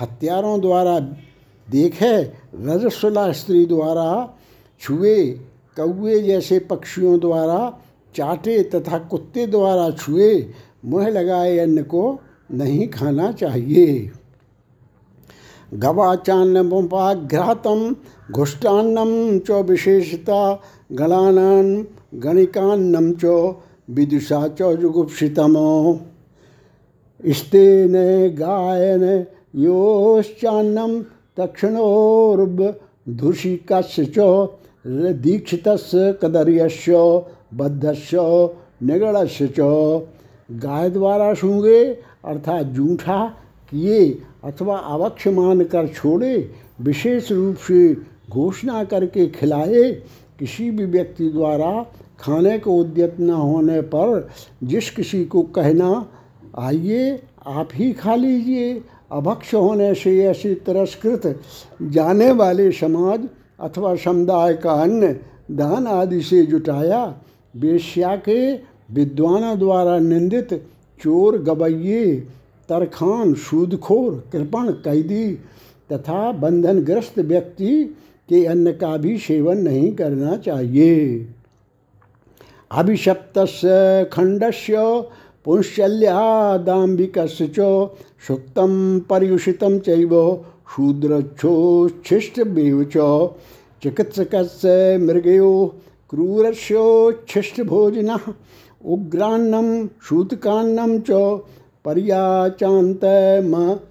हत्यारों 0.00 0.60
द्वारा 0.60 0.98
देखे, 1.70 2.32
रजस्वला 2.54 3.32
स्त्री 3.32 3.66
द्वारा 3.66 4.34
छुए, 4.80 5.40
कौए 5.80 6.22
जैसे 6.22 6.58
पक्षियों 6.58 7.20
द्वारा, 7.20 7.78
चाटे 8.16 8.62
तथा 8.62 8.98
कुत्ते 8.98 9.46
द्वारा 9.46 9.90
छुए, 9.90 10.48
मुँह 10.84 11.08
लगाए 11.08 11.58
अन्न 11.58 11.82
को 11.82 12.18
नहीं 12.52 12.88
खाना 12.88 13.32
चाहिए। 13.32 14.10
गवाचान्नमुपाघ्रातं 15.74 17.94
घुष्टान्नं 18.30 19.38
च 19.38 19.50
विशेषता 19.50 20.62
गणानां 20.92 21.84
गणिकान्नं 22.14 23.12
च 23.12 23.54
विदुषा 23.90 24.48
च 24.48 24.76
जुगुप्सितमो। 24.76 26.00
स्तेन 27.26 27.92
गायन 28.34 29.26
योश्चान्नं 29.56 31.02
तक्षणोर्बधुषिकस्य 31.36 34.12
च 34.18 34.48
दीक्षितस्य 35.22 36.18
कदर्यस्य 36.22 37.22
बद्धस्य 37.54 38.18
निगड़स्य 38.82 39.54
च 39.58 39.60
गाय 40.62 40.90
द्वारा 40.90 41.34
सूँगे 41.34 41.84
अर्थात 42.24 42.66
जूठा 42.66 43.36
किए 43.70 44.18
अथवा 44.44 44.78
अवक्ष 44.78 45.28
मान 45.28 45.64
कर 45.64 45.88
छोड़े, 45.88 46.50
विशेष 46.80 47.32
रूप 47.32 47.56
से 47.56 47.96
घोषणा 48.30 48.84
करके 48.84 49.26
खिलाए, 49.26 50.02
किसी 50.38 50.70
भी 50.70 50.84
व्यक्ति 50.84 51.28
द्वारा 51.28 51.86
खाने 52.20 52.58
को 52.58 52.72
उद्यत 52.72 53.16
न 53.20 53.30
होने 53.30 53.80
पर 53.80 54.28
जिस 54.62 54.90
किसी 54.90 55.24
को 55.24 55.42
कहना, 55.42 56.06
आइए 56.58 57.22
आप 57.46 57.68
ही 57.74 57.92
खा 57.92 58.14
लीजिए। 58.14 58.82
अभक्ष 59.12 59.54
होने 59.54 59.94
से 59.94 60.18
ऐसे 60.24 60.54
तिरस्कृत। 60.66 61.40
जाने 61.82 62.30
वाले 62.32 62.70
समाज 62.72 63.28
अथवा 63.60 63.94
समुदाय 63.96 64.54
का 64.54 64.72
अन्न, 64.72 65.12
दान 65.50 65.86
आदि 65.86 66.20
से 66.22 66.42
जुटाया। 66.46 67.04
बेश्या 67.56 68.16
के 68.16 68.54
विद्वानों 68.90 69.58
द्वारा 69.58 69.98
निंदित 69.98 70.52
चोर 71.00 71.38
गवैये, 71.38 72.16
तरखान, 72.68 73.34
सूदखोर, 73.34 74.24
कृपण 74.32 74.70
कैदी 74.84 75.26
तथा 75.92 76.32
बंधनग्रस्त 76.32 77.18
व्यक्ति 77.18 77.84
के 78.28 78.44
अन्न 78.44 78.72
का 78.72 78.96
भी 78.96 79.16
सेवन 79.18 79.58
नहीं 79.58 79.92
करना 79.92 80.36
चाहिए। 80.36 81.26
अभिशप्त 82.70 83.38
खंडस्य 84.12 84.76
पुंशल्यादाम्बिक 85.46 87.18
च 87.18 87.88
सुक्तं 88.26 88.72
पर्युषितं 89.08 89.78
चैव 89.86 90.12
शूद्रच्छोच्छिष्टमेव 90.76 92.78
च 92.96 92.98
चिकित्सकस्य 93.82 94.98
मृगयो 94.98 95.50
क्रूरस्योच्छिष्टभोजिनः 96.10 98.32
उग्रान्नं 98.94 99.68
सूतकान्नं 100.08 100.92
च 101.10 101.12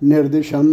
निर्दिशम 0.04 0.68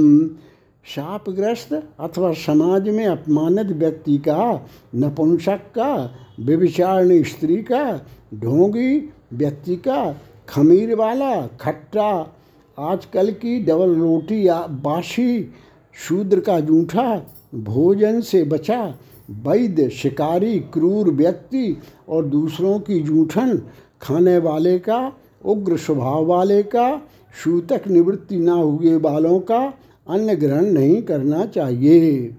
शापग्रस्त 0.84 1.82
अथवा 2.00 2.32
समाज 2.32 2.88
में 2.88 3.06
अपमानित 3.06 3.76
व्यक्ति 3.76 4.18
का, 4.18 4.68
नपुंसक 4.94 5.60
का 5.74 6.14
व्यभिचारणी 6.40 7.24
स्त्री 7.24 7.56
का, 7.56 8.00
ढोंगी 8.34 9.10
व्यक्ति 9.32 9.76
का 9.76 10.16
खमीर 10.48 10.94
वाला 10.94 11.46
खट्टा, 11.60 12.32
आजकल 12.78 13.30
की 13.30 13.58
डबल 13.58 13.94
रोटी 13.94 14.48
या 14.48 14.60
बासी, 14.60 15.52
शूद्र 15.94 16.40
का 16.40 16.60
जूठा, 16.60 17.22
भोजन 17.54 18.20
से 18.20 18.44
बचा 18.44 18.94
वैद्य 19.30 19.88
शिकारी, 19.90 20.58
क्रूर 20.58 21.10
व्यक्ति 21.10 21.76
और 22.08 22.24
दूसरों 22.24 22.80
की 22.80 23.00
जूठन, 23.00 23.62
खाने 24.02 24.38
वाले 24.38 24.78
का, 24.78 25.12
उग्र 25.44 25.76
स्वभाव 25.76 26.24
वाले 26.24 26.62
का 26.62 27.02
सूतक 27.44 27.88
निवृत्ति 27.88 28.36
न 28.36 28.48
हुए 28.48 28.98
बालों 28.98 29.40
का 29.40 29.74
अन्न 30.08 30.34
ग्रहण 30.34 30.64
नहीं 30.64 31.02
करना 31.02 31.44
चाहिए। 31.46 32.34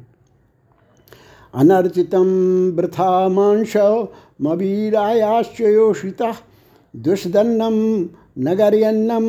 अनर्चितम 1.54 2.26
वृथा 2.76 3.30
मांस 3.30 3.74
मवीरायाश्चयोषिता 4.42 6.34
दुष्दन्नम 6.94 7.78
नगर्यन्नम 8.48 9.26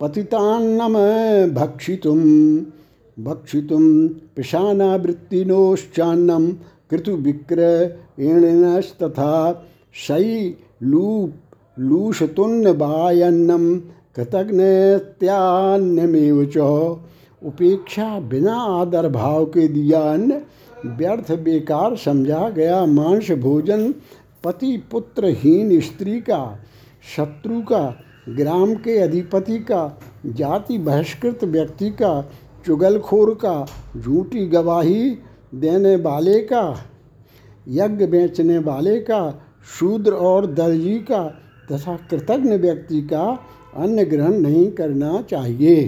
पतितान्नम 0.00 0.94
भक्षितुम 1.54 2.22
भक्षितुम 3.16 3.84
पिशानावृत्तिनोश्चान्नम 4.36 6.44
कृतुविक्रयणस्तथा 6.90 9.34
शयी 10.06 10.38
लूप 10.82 11.32
लूषतुन्नबायन्नम 11.78 13.64
कृतज्ञत्यान्यमेव 14.16 16.38
च। 16.56 16.58
उपेक्षा 17.42 18.08
बिना 18.30 18.56
आदर 18.80 19.06
भाव 19.08 19.44
के 19.46 19.68
दिया 19.68 20.00
अन्न 20.12 20.32
व्यर्थ 20.98 21.32
बेकार 21.44 21.96
समझा 21.96 22.48
गया 22.50 22.84
मांस 22.86 23.30
भोजन 23.40 23.94
पति 24.44 24.76
पुत्रहीन 24.90 25.80
स्त्री 25.80 26.20
का 26.20 26.58
शत्रु 27.16 27.60
का, 27.60 28.00
ग्राम 28.28 28.74
के 28.74 28.98
अधिपति 28.98 29.58
का, 29.58 30.00
जाति 30.26 30.78
बहिष्कृत 30.78 31.44
व्यक्ति 31.44 31.90
का, 31.90 32.30
चुगलखोर 32.66 33.34
का, 33.34 33.66
झूठी 33.96 34.46
गवाही 34.46 35.18
देने 35.54 35.96
वाले 35.96 36.40
का, 36.40 36.84
यज्ञ 37.68 38.06
बेचने 38.06 38.58
वाले 38.58 39.00
का, 39.00 39.44
शूद्र 39.78 40.12
और 40.12 40.46
दर्जी 40.46 40.98
का, 40.98 41.28
तथा 41.72 41.96
कृतज्ञ 42.10 42.56
व्यक्ति 42.56 43.00
का 43.02 43.46
अन्न 43.76 44.04
ग्रहण 44.04 44.32
नहीं 44.32 44.70
करना 44.72 45.22
चाहिए। 45.22 45.84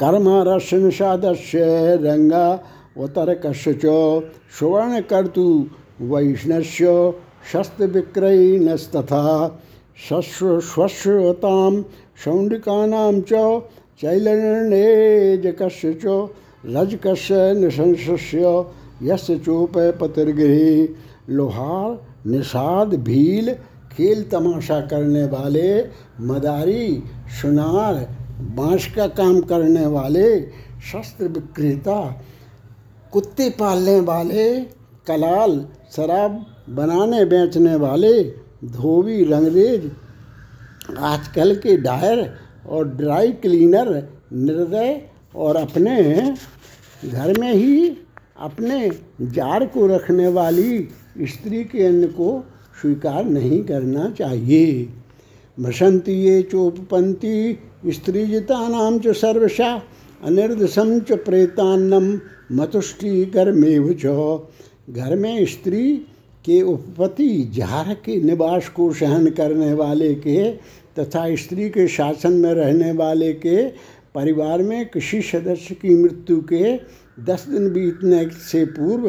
कर्म 0.00 0.28
रसनसादस्य 0.28 1.58
रंगा 1.96 2.64
सुवर्ण 4.58 5.00
कर्तु 5.00 5.66
वैष्णस्य 6.00 7.14
शस्त्र 7.52 7.86
विक्रयणस्तथा 7.86 9.24
शस्व 10.08 10.60
स्वस्वतां 10.60 11.82
शौंडिकानां 12.24 13.20
च 13.20 13.32
चैलनेजकस्य 14.00 15.92
च 16.04 16.28
रजकस्य 16.66 17.52
निशंसस्य 17.54 18.64
यस्य 19.02 19.36
चोप 19.38 19.76
पतिर्गृहे 20.00 20.88
लोहार, 21.30 21.90
निषाद, 22.26 22.94
भील, 23.04 23.52
खेल 23.92 24.22
तमाशा 24.24 24.80
करने 24.80 25.24
वाले, 25.24 25.68
मदारी, 26.20 27.02
सुनार, 27.40 27.94
बाँस 28.56 28.86
का 28.96 29.06
काम 29.18 29.40
करने 29.40 29.86
वाले 29.86 30.28
शस्त्र 30.92 31.28
विक्रेता 31.28 32.00
कुत्ते 33.12 33.50
पालने 33.50 34.00
वाले, 34.00 34.48
कलाल, 35.06 35.64
शराब 35.96 36.44
बनाने 36.66 37.24
बेचने 37.24 37.76
वाले, 37.76 38.22
धोबी 38.64 39.24
रंगरेज 39.24 39.90
आजकल 40.98 41.54
के 41.54 41.76
डायर 41.76 42.30
और 42.66 42.88
ड्राई 42.88 43.32
क्लीनर 43.32 43.90
निर्दय 44.32 45.00
और 45.34 45.56
अपने 45.56 46.02
घर 47.02 47.38
में 47.40 47.52
ही 47.52 47.88
अपने 48.40 48.90
जार 49.22 49.64
को 49.66 49.86
रखने 49.86 50.28
वाली 50.28 50.88
स्त्री 51.22 51.64
के 51.64 51.84
अन्न 51.86 52.06
को 52.06 52.44
स्वीकार 52.80 53.24
नहीं 53.24 53.62
करना 53.64 54.08
चाहिए। 54.10 54.88
भसंती 55.58 56.12
ये 56.12 56.42
चोपपंती 56.42 57.58
स्त्रीजितानाम 57.90 58.98
च 58.98 59.14
सर्वशा 59.16 59.74
अनिर्दशम 60.24 60.98
च 61.00 61.12
प्रेतान्नम 61.24 62.18
मतुष्टि 62.52 63.24
कर्मेव 63.26 63.92
घर 64.90 65.16
में 65.16 65.44
स्त्री 65.46 65.84
के 66.44 66.62
उपपति 66.62 67.50
जार 67.54 67.94
के 67.94 68.16
निवास 68.22 68.68
को 68.68 68.92
सहन 68.92 69.30
करने 69.30 69.72
वाले 69.72 70.14
के, 70.14 70.50
तथा 70.98 71.34
स्त्री 71.36 71.70
के 71.70 71.88
शासन 71.88 72.32
में 72.32 72.54
रहने 72.54 72.92
वाले 72.92 73.32
के, 73.32 73.68
परिवार 74.14 74.62
में 74.62 74.88
किसी 74.88 75.22
सदस्य 75.22 75.74
की 75.74 75.94
मृत्यु 75.94 76.40
के, 76.40 76.76
दस 77.24 77.46
दिन 77.48 77.68
बीतने 77.72 78.28
से 78.28 78.64
पूर्व 78.64 79.08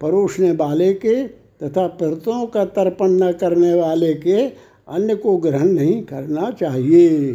परोसने 0.00 0.52
वाले 0.52 0.94
के, 0.94 1.28
तथा 1.62 1.86
प्रतों 1.86 2.46
का 2.46 2.64
तर्पण 2.64 3.10
न 3.10 3.32
करने 3.32 3.74
वाले 3.74 4.14
के 4.14 4.46
अन्न 4.88 5.14
को 5.14 5.36
ग्रहण 5.36 5.66
नहीं 5.66 6.02
करना 6.02 6.50
चाहिए। 6.50 7.32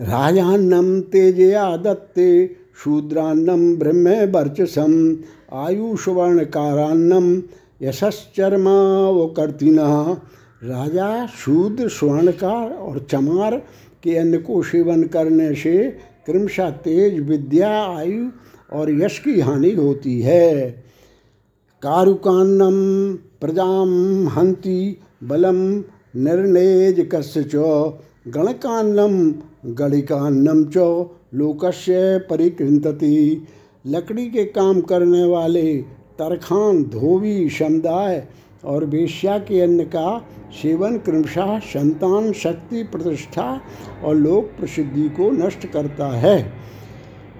राजान्नम 0.00 1.00
तेजया 1.00 1.76
दत्ते, 1.76 2.56
शूद्रान्नम 2.84 3.76
ब्रह्म 3.76 4.08
वर्चसम, 4.08 5.16
आयुष्वर्णकारान्नम 5.52 7.42
यशश्चर्मा 7.82 8.78
वो 9.10 9.26
कर्तिना 9.26 9.86
राजा 10.64 11.26
शूद्र 11.26 11.88
स्वर्णकार 11.88 12.70
और 12.70 12.98
चमार 13.10 13.56
के 14.02 14.16
अन्न 14.16 14.38
को 14.38 14.62
सेवन 14.62 15.02
करने 15.04 15.54
से 15.54 15.76
क्रमशः 16.26 16.70
तेज 16.70 17.18
विद्या 17.20 17.70
आयु 17.96 18.28
और 18.72 18.90
यश 19.02 19.18
की 19.18 19.40
हानि 19.40 19.70
होती 19.70 20.20
है। 20.20 20.70
कारुकान्नम 21.82 22.76
प्रजाम 23.40 24.28
हंति 24.28 24.96
बलम 25.24 25.62
निर्णेज 26.16 27.08
कस्य 27.14 27.42
च 27.42 27.54
गणकान्नम 28.28 29.14
गणिकान्नम 29.74 30.64
च, 30.64 30.76
लोकस्य 31.34 32.18
परिकृंतति 32.30 33.46
लकड़ी 33.86 34.26
के 34.26 34.44
काम 34.44 34.80
करने 34.80 35.24
वाले 35.24 35.72
तरखान 36.20 36.82
धोबी 36.92 37.48
समुदाय 37.50 38.22
और 38.64 38.84
वेश्या 38.84 39.38
के 39.38 39.60
अन्न 39.60 39.84
का 39.94 40.18
सेवन 40.52 40.96
क्रमशः 40.98 41.58
संतान 41.66 42.32
शक्ति 42.32 42.82
प्रतिष्ठा 42.92 43.60
और 44.04 44.14
लोक 44.16 44.50
प्रसिद्धि 44.58 45.08
को 45.16 45.30
नष्ट 45.32 45.66
करता 45.66 46.08
है। 46.16 46.38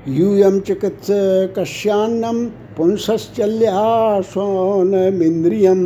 यूयम 0.09 0.59
चिकित्स 0.61 1.09
कश्यान्नम 1.59 2.45
पुंसश्चल्या 2.77 4.21
स्वनमिंद्रियम 4.23 5.83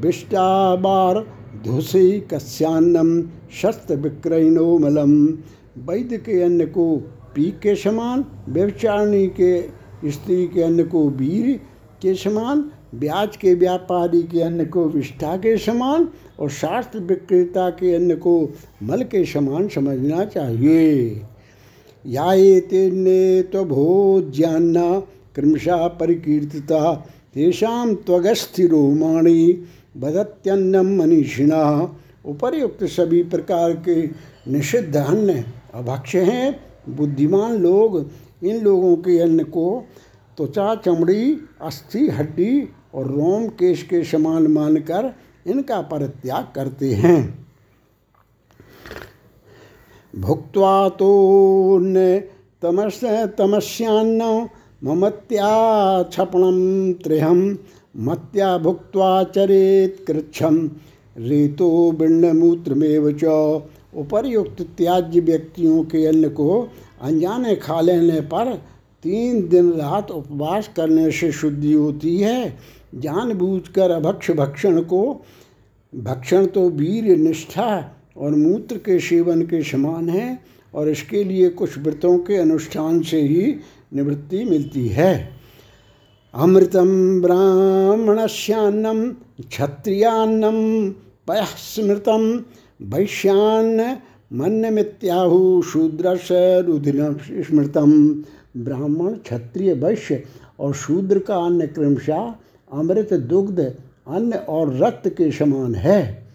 विष्टाबार 0.00 1.20
धुसी 1.64 2.20
कस्यान्नम 2.32 3.20
शस्त्र 3.60 3.96
विक्रयणोमलम 3.96 5.14
वैद्य 5.86 6.18
के 6.18 6.42
अन्न 6.42 6.66
को 6.68 6.96
पी 7.34 7.50
के 7.62 7.74
समान 7.76 8.24
व्यवचारणी 8.48 9.26
के 9.40 9.60
स्त्री 10.10 10.46
के 10.46 10.62
अन्न 10.62 10.84
को 10.88 11.08
वीर 11.10 11.58
के 12.02 12.14
समान, 12.14 12.70
ब्याज 12.94 13.36
के 13.36 13.54
व्यापारी 13.54 14.22
के 14.22 14.40
अन्न 14.42 14.64
को 14.64 14.84
विष्ठा 14.84 15.36
के 15.36 15.56
समान 15.56 16.08
और 16.40 16.50
शास्त्र 16.50 16.98
विक्रेता 16.98 17.70
के 17.70 17.94
अन्न 17.94 18.14
को 18.14 18.50
मल 18.82 19.02
के 19.02 19.24
समान 19.24 19.68
समझना 19.68 20.24
चाहिए। 20.24 21.22
या 22.06 22.34
तेने 22.60 23.42
तो 23.42 23.64
भोज्यान्ना 23.64 25.00
क्रमशः 25.34 25.86
परिकीर्तिता, 25.86 26.94
तेषां 27.34 27.94
त्वगस्थिरोमाणी 27.94 29.62
बदत्यन्नम 29.96 30.96
मनीषिणा। 30.96 31.96
उपर्युक्त 32.26 32.84
सभी 32.84 33.22
प्रकार 33.22 33.72
के 33.72 34.06
निषिद्ध 34.52 34.96
अन्न 34.96 35.44
अभक्ष्य 35.74 36.20
हैं। 36.20 36.60
बुद्धिमान 36.88 37.58
लोग 37.58 38.10
इन 38.44 38.60
लोगों 38.60 38.96
के 38.96 39.18
अन्न 39.18 39.44
को 39.44 39.84
त्वचा, 40.36 40.74
चमड़ी, 40.74 41.40
अस्थि, 41.60 42.08
हड्डी 42.08 42.68
और 42.94 43.06
रोम 43.06 43.46
केश 43.48 43.82
के 43.82 44.02
समान 44.04 44.46
मानकर 44.46 45.12
इनका 45.46 45.80
परित्याग 45.82 46.46
करते 46.54 46.92
हैं। 46.94 47.46
भुक्त्वा 50.14 50.88
तो 50.88 51.78
तमस, 52.62 53.00
तमस्यान्न, 53.38 54.48
ममत्या 54.84 55.48
क्षपणम 56.02 56.58
त्रिहम 57.04 57.58
मत्या 57.96 58.56
भुक्त्वा 58.58 59.24
चरेत 59.24 60.04
कृच्छम 60.06 60.56
रेतो 61.18 61.68
बिण्डमूत्रमेव 61.92 63.10
च 63.12 63.24
उपर्युक्त 63.96 64.60
त्याज्य 64.78 65.20
व्यक्तियों 65.20 65.82
के 65.84 66.04
अन्न 66.06 66.28
को 66.28 66.48
अनजाने 67.02 67.54
खा 67.56 67.80
लेने 67.80 68.20
पर 68.20 68.52
तीन 69.06 69.48
दिन 69.48 69.70
रात 69.72 70.10
उपवास 70.10 70.68
करने 70.76 71.10
से 71.10 71.30
शुद्धि 71.32 71.72
होती 71.72 72.16
है। 72.18 72.58
जानबूझकर 72.94 73.90
अभक्ष 73.90 74.30
भक्षण 74.30 74.80
को, 74.82 75.02
भक्षण 75.92 76.46
तो 76.46 76.68
वीर 76.70 77.16
निष्ठा 77.16 77.68
और 78.16 78.34
मूत्र 78.34 78.76
के 78.76 78.98
सेवन 79.00 79.42
के 79.42 79.62
समान 79.62 80.08
है 80.08 80.38
और 80.74 80.88
इसके 80.88 81.22
लिए 81.24 81.48
कुछ 81.50 81.78
व्रतों 81.78 82.18
के 82.18 82.36
अनुष्ठान 82.36 83.00
से 83.02 83.20
ही 83.22 83.54
निवृत्ति 83.94 84.44
मिलती 84.44 84.86
है। 84.88 85.12
अमृतम 86.34 87.20
ब्राह्मणस्यान्नम 87.22 89.08
क्षत्रियान्नम 89.42 90.58
पयस्मृतम 91.28 92.24
वैश्यान्न 92.82 93.96
मन्यमित्याहु 94.32 95.62
शूद्रश 95.62 96.28
रुधिर 96.66 96.98
स्मृतम। 97.48 97.92
ब्राह्मण, 98.56 99.12
क्षत्रिय, 99.12 99.74
वैश्य 99.74 100.22
और 100.60 100.74
शूद्र 100.74 101.18
का 101.18 101.36
अन्न 101.36 101.66
क्रमशः 101.66 102.34
अमृत, 102.72 103.14
दुग्ध, 103.14 103.74
अन्न 104.08 104.32
और 104.32 104.76
रक्त 104.76 105.08
के 105.08 105.30
समान 105.30 105.74
है। 105.74 106.26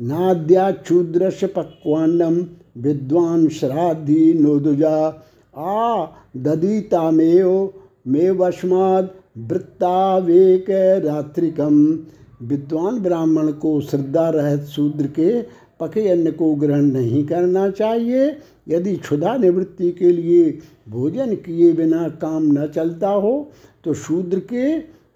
नाद्या 0.00 0.70
क्षूद्रश 0.70 1.44
पक्वान्नम 1.44 2.46
विद्वान 2.78 3.48
श्राद्धि 3.48 4.34
नोदुजा। 4.34 5.22
आ 5.56 6.06
ददीतामेव 6.36 7.72
मे 8.08 8.30
वस्माद 8.30 9.10
वृत्तावेक 9.38 10.66
रात्रिकम। 11.04 11.98
विद्वान 12.42 13.00
ब्राह्मण 13.00 13.52
को 13.52 13.80
श्रद्धा 13.80 14.30
रहित 14.30 14.62
शूद्र 14.62 15.06
के 15.06 15.42
पके 15.80 16.08
अन्न 16.08 16.30
को 16.30 16.54
ग्रहण 16.54 16.82
नहीं 16.82 17.26
करना 17.26 17.70
चाहिए। 17.70 18.36
यदि 18.68 18.96
क्षुधा 18.96 19.36
निवृत्ति 19.36 19.92
के 19.92 20.12
लिए 20.12 20.58
भोजन 20.86 21.34
किए 21.34 21.72
बिना 21.72 22.08
काम 22.22 22.42
न 22.52 22.66
चलता 22.66 23.08
हो 23.08 23.50
तो 23.84 23.94
शूद्र 23.94 24.40
के 24.52 24.64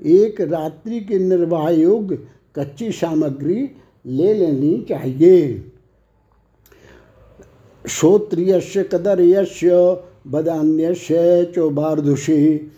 एक 0.03 0.41
रात्रि 0.41 1.01
के 1.01 1.19
निर्वाह 1.19 1.69
योग्य 1.71 2.19
कच्ची 2.57 2.91
सामग्री 2.93 3.69
ले 4.07 4.35
लेनी 4.35 4.87
चाहिए। 4.89 5.65
श्रोत्रियस्य 7.85 8.83
कदर्यस्य 8.83 9.73
बदान्यस्य 10.27 11.45
चौबार्धुषे 11.55 12.71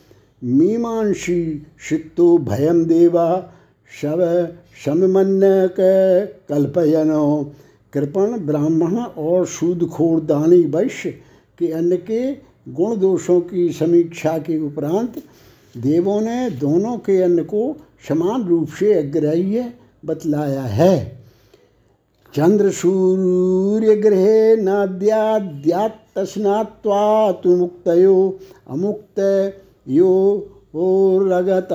मीमांसी 0.42 1.66
शित्तो 1.80 2.36
भयम 2.38 2.84
देवा, 2.84 3.52
शव 3.90 4.20
सममन्न 4.84 5.68
कल्पयनो। 6.48 7.52
कृपण 7.92 8.38
ब्राह्मण 8.38 8.96
और 8.96 9.46
सूदखोर 9.46 10.20
दानी 10.20 10.60
वैश्य 10.66 11.10
के 11.58 11.72
अन्न 11.72 11.96
के 12.10 12.47
गुण 12.68 12.96
दोषों 12.96 13.40
की 13.40 13.72
समीक्षा 13.72 14.38
के 14.38 14.60
उपरांत 14.60 15.22
देवों 15.76 16.20
ने 16.20 16.50
दोनों 16.50 16.98
के 16.98 17.22
अन्न 17.22 17.42
को 17.42 17.76
समान 18.08 18.44
रूप 18.44 18.68
से 18.68 18.94
अग्रह्य 18.94 19.72
बतलाया 20.04 20.62
है। 20.62 21.18
चंद्र 22.34 22.70
सूर्य 22.70 23.96
ग्रहे 23.96 24.56
नाद्याद्यात्तस्नात्वा 24.56 27.32
तु 27.32 27.56
मुक्तयो, 27.56 28.38
अमुक्त 28.70 29.20
यो 29.88 30.48
रगत 31.28 31.68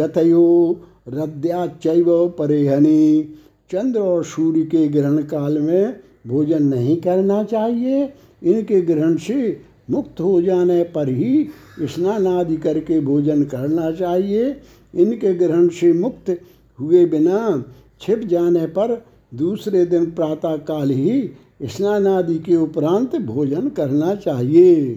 गतयो 0.00 0.80
रद्याचैव 1.08 2.28
परेहनी। 2.28 3.34
चंद्र 3.70 4.00
और 4.00 4.24
सूर्य 4.24 4.62
के 4.62 4.88
ग्रहण 4.88 5.22
काल 5.22 5.58
में 5.58 5.96
भोजन 6.26 6.62
नहीं 6.62 6.96
करना 6.96 7.44
चाहिए। 7.44 8.12
इनके 8.42 8.80
ग्रहण 8.80 9.16
से 9.16 9.60
मुक्त 9.88 10.20
हो 10.20 10.42
जाने 10.42 10.84
पर 10.84 11.08
ही 11.08 11.48
स्नान 11.82 12.26
आदि 12.26 12.56
करके 12.56 13.00
भोजन 13.00 13.44
करना 13.44 13.92
चाहिए। 13.92 14.60
इनके 14.94 15.34
ग्रहण 15.34 15.68
से 15.68 15.92
मुक्त 15.92 16.40
हुए 16.78 17.06
बिना 17.06 17.64
छिप 18.00 18.24
जाने 18.24 18.66
पर 18.66 19.04
दूसरे 19.34 19.86
दिन 19.86 20.10
प्रातः 20.10 20.64
काल 20.64 20.90
ही 20.90 21.30
स्नान 21.64 22.06
आदि 22.06 22.38
के 22.38 22.56
उपरांत 22.56 23.16
भोजन 23.16 23.68
करना 23.68 24.14
चाहिए। 24.14 24.94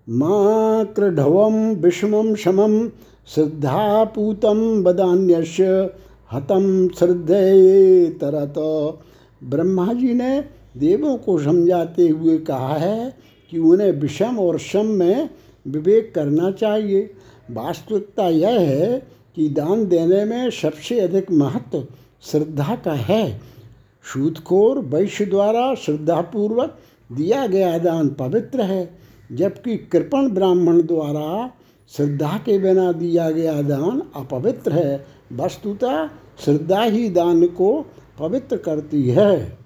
माँ 0.09 0.87
कृढवम 0.87 1.81
विषमम 1.81 2.35
शमम 2.35 2.91
श्रद्धापूतम 3.27 4.85
बदान्यस्य 4.85 5.91
हतम 6.33 6.89
श्रद्धे 6.89 8.07
तरह 8.21 8.45
तो 8.47 9.01
ब्रह्मा 9.43 9.93
जी 9.93 10.15
ने 10.15 10.41
देवों 10.77 11.17
को 11.17 11.39
समझाते 11.39 12.09
हुए 12.09 12.37
कहा 12.39 12.75
है 12.75 13.15
कि 13.53 13.59
उन्हें 13.59 13.91
विषम 13.93 14.39
और 14.39 14.59
सम 14.59 14.87
में 14.87 15.31
विवेक 15.67 16.15
करना 16.15 16.51
चाहिए। 16.51 17.11
वास्तविकता 17.51 18.29
यह 18.29 18.61
है 18.61 18.99
कि 19.37 19.49
दान 19.49 19.87
देने 19.89 20.25
में 20.25 20.51
सबसे 20.51 21.01
अधिक 21.01 21.31
महत्व 21.31 21.87
श्रद्धा 22.23 22.77
का 22.77 22.93
है। 22.93 23.41
सूदखोर 24.05 24.79
वैश्य 24.79 25.25
द्वारा 25.25 25.75
श्रद्धापूर्वक 25.75 26.79
दिया 27.11 27.47
गया 27.47 27.77
दान 27.79 28.09
पवित्र 28.09 28.63
है, 28.63 28.99
जबकि 29.33 29.77
कृपण 29.77 30.29
ब्राह्मण 30.31 30.83
द्वारा 30.83 31.51
श्रद्धा 31.93 32.37
के 32.39 32.59
बिना 32.59 32.91
दिया 32.93 33.31
गया 33.31 33.61
दान 33.63 34.03
अपवित्र 34.17 34.73
है। 34.73 35.07
वस्तुतः 35.33 36.09
श्रद्धा 36.45 36.83
ही 36.83 37.09
दान 37.09 37.47
को 37.47 37.87
पवित्र 38.19 38.57
करती 38.57 39.09
है। 39.09 39.59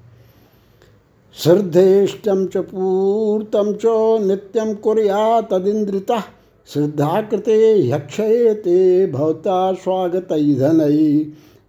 श्रद्धेष्टम 1.37 2.47
च 2.47 2.57
पूर्तम 2.57 3.73
च 3.73 3.85
नित्यम 4.21 4.75
कुरिया 4.75 5.41
तदिंद्रिता 5.41 6.21
श्रद्धा 6.69 7.21
कृते 7.23 7.57
यक्षयते 7.89 9.07
भवता 9.07 9.73
स्वागत 9.73 10.29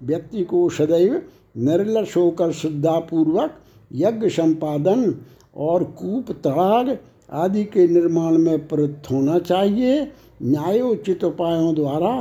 व्यक्ति 0.03 0.43
को 0.43 0.69
सदैव 0.69 1.21
निर्लस 1.57 2.13
होकर 2.17 2.51
श्रद्धापूर्वक 2.51 3.57
यज्ञ 3.93 4.29
संपादन 4.29 5.15
और 5.57 5.83
कूप 5.83 6.31
तड़ाग 6.43 6.97
आदि 7.33 7.63
के 7.63 7.87
निर्माण 7.87 8.37
में 8.37 8.67
प्रवृत्त 8.67 9.11
होना 9.11 9.39
चाहिए। 9.39 10.01
न्यायोचित 10.41 11.23
उपायों 11.23 11.73
द्वारा 11.75 12.11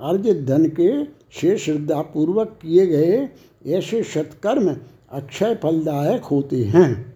अर्जित 0.00 0.44
धन 0.46 0.68
के 0.80 0.90
से 1.34 1.56
श्रद्धापूर्वक 1.58 2.58
किए 2.62 2.86
गए 2.86 3.28
ऐसे 3.66 4.02
सत्कर्म 4.02 4.76
अक्षय 5.12 5.54
फलदायक 5.62 6.22
होते 6.22 6.64
हैं। 6.64 7.14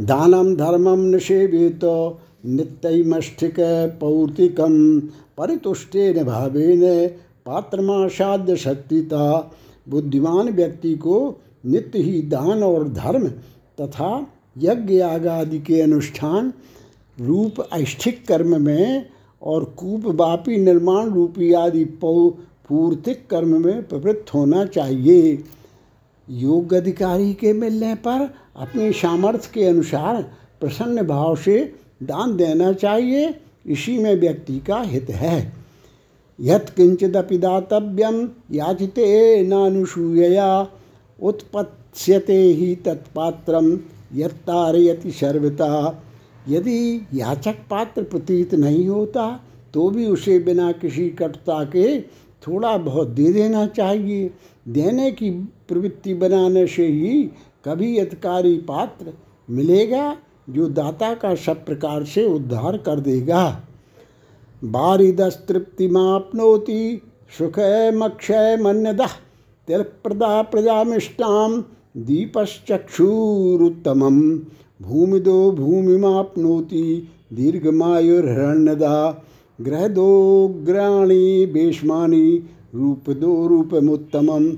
दानम 0.00 0.54
धर्मम 0.56 1.00
निषेवित 1.00 1.80
नित्यमष्टिक 2.46 3.56
पौर्तिकम 4.00 5.00
परितुष्टेन 5.38 6.24
भावेन 6.24 7.08
पात्रमासाध्य 7.46 8.56
शक्तिता। 8.56 9.50
बुद्धिमान 9.88 10.48
व्यक्ति 10.48 10.94
को 10.94 11.40
नित्य 11.66 11.98
ही 11.98 12.22
दान 12.22 12.62
और 12.62 12.88
धर्म 12.88 13.28
तथा 13.80 14.26
यज्ञ 14.58 14.94
याग 14.94 15.26
आदि 15.26 15.58
के 15.58 15.80
अनुष्ठान, 15.80 16.52
रूप 17.20 17.54
ऐष्ठिक 17.72 18.26
कर्म 18.26 18.60
में 18.62 19.06
और 19.42 19.64
कूप 19.64 20.06
बापी 20.06 20.56
निर्माण 20.56 21.10
रूपी 21.10 21.52
आदि 21.52 21.84
पूर्तिक 22.68 23.26
कर्म 23.30 23.60
में 23.64 23.88
प्रवृत्त 23.88 24.34
होना 24.34 24.64
चाहिए। 24.66 25.42
योग 26.28 26.72
अधिकारी 26.74 27.32
के 27.34 27.52
मिलने 27.52 27.94
पर 27.94 28.28
अपने 28.56 28.90
सामर्थ्य 28.92 29.50
के 29.54 29.64
अनुसार 29.64 30.22
प्रसन्न 30.60 31.02
भाव 31.02 31.36
से 31.36 31.58
दान 32.02 32.36
देना 32.36 32.72
चाहिए। 32.72 33.34
इसी 33.66 33.98
में 33.98 34.14
व्यक्ति 34.14 34.58
का 34.58 34.80
हित 34.82 35.10
है। 35.10 35.52
यत् 36.38 36.70
किंचिदपि 36.70 37.38
दातव्यम 37.38 38.28
याचिते 38.52 39.42
नानुसूयया, 39.46 40.68
उत्पत्स्यते 41.22 42.40
ही 42.52 42.74
तत्पात्र 42.76 43.60
यत्तारयति 44.14 45.10
सर्वता 45.10 46.02
यदि 46.48 47.06
याचक 47.14 47.56
पात्र 47.70 48.02
प्रतीत 48.02 48.54
नहीं 48.54 48.86
होता 48.88 49.40
तो 49.74 49.88
भी 49.90 50.06
उसे 50.06 50.38
बिना 50.38 50.70
किसी 50.72 51.08
कटुता 51.10 51.64
के 51.64 51.98
थोड़ा 52.46 52.76
बहुत 52.76 53.08
दे 53.08 53.32
देना 53.32 53.66
चाहिए। 53.66 54.30
देने 54.68 55.10
की 55.12 55.30
प्रवृत्ति 55.68 56.14
बनाने 56.14 56.66
से 56.66 56.86
ही 56.86 57.30
कभी 57.64 57.98
यथकारी 57.98 58.56
पात्र 58.68 59.12
मिलेगा 59.48 60.16
जो 60.50 60.68
दाता 60.68 61.14
का 61.14 61.34
सब 61.34 61.64
प्रकार 61.66 62.04
से 62.04 62.26
उद्धार 62.26 62.78
कर 62.78 63.00
देगा। 63.00 63.62
बारिदस 64.62 65.44
तृप्तिमापनोति 65.48 67.00
सुख 67.38 67.58
मक्षय 67.94 68.58
मन्यद 68.62 69.00
तिल 69.68 69.82
प्रदा 70.04 70.42
प्रजामिष्टाम 70.42 71.64
दीपश्चक्षुरुत्तमम 71.96 74.40
भूमिदो 74.82 75.52
भूमिमापनोति 75.52 77.08
दीर्घमायुर्हण्यदा 77.32 79.24
ग्रह 79.60 79.88
दो 79.88 80.48
ग्राणी, 80.48 81.46
बेशमानी, 81.46 82.46
रूप 82.74 83.10
दो 83.10 83.46
रूपमुत्तमम 83.46 84.52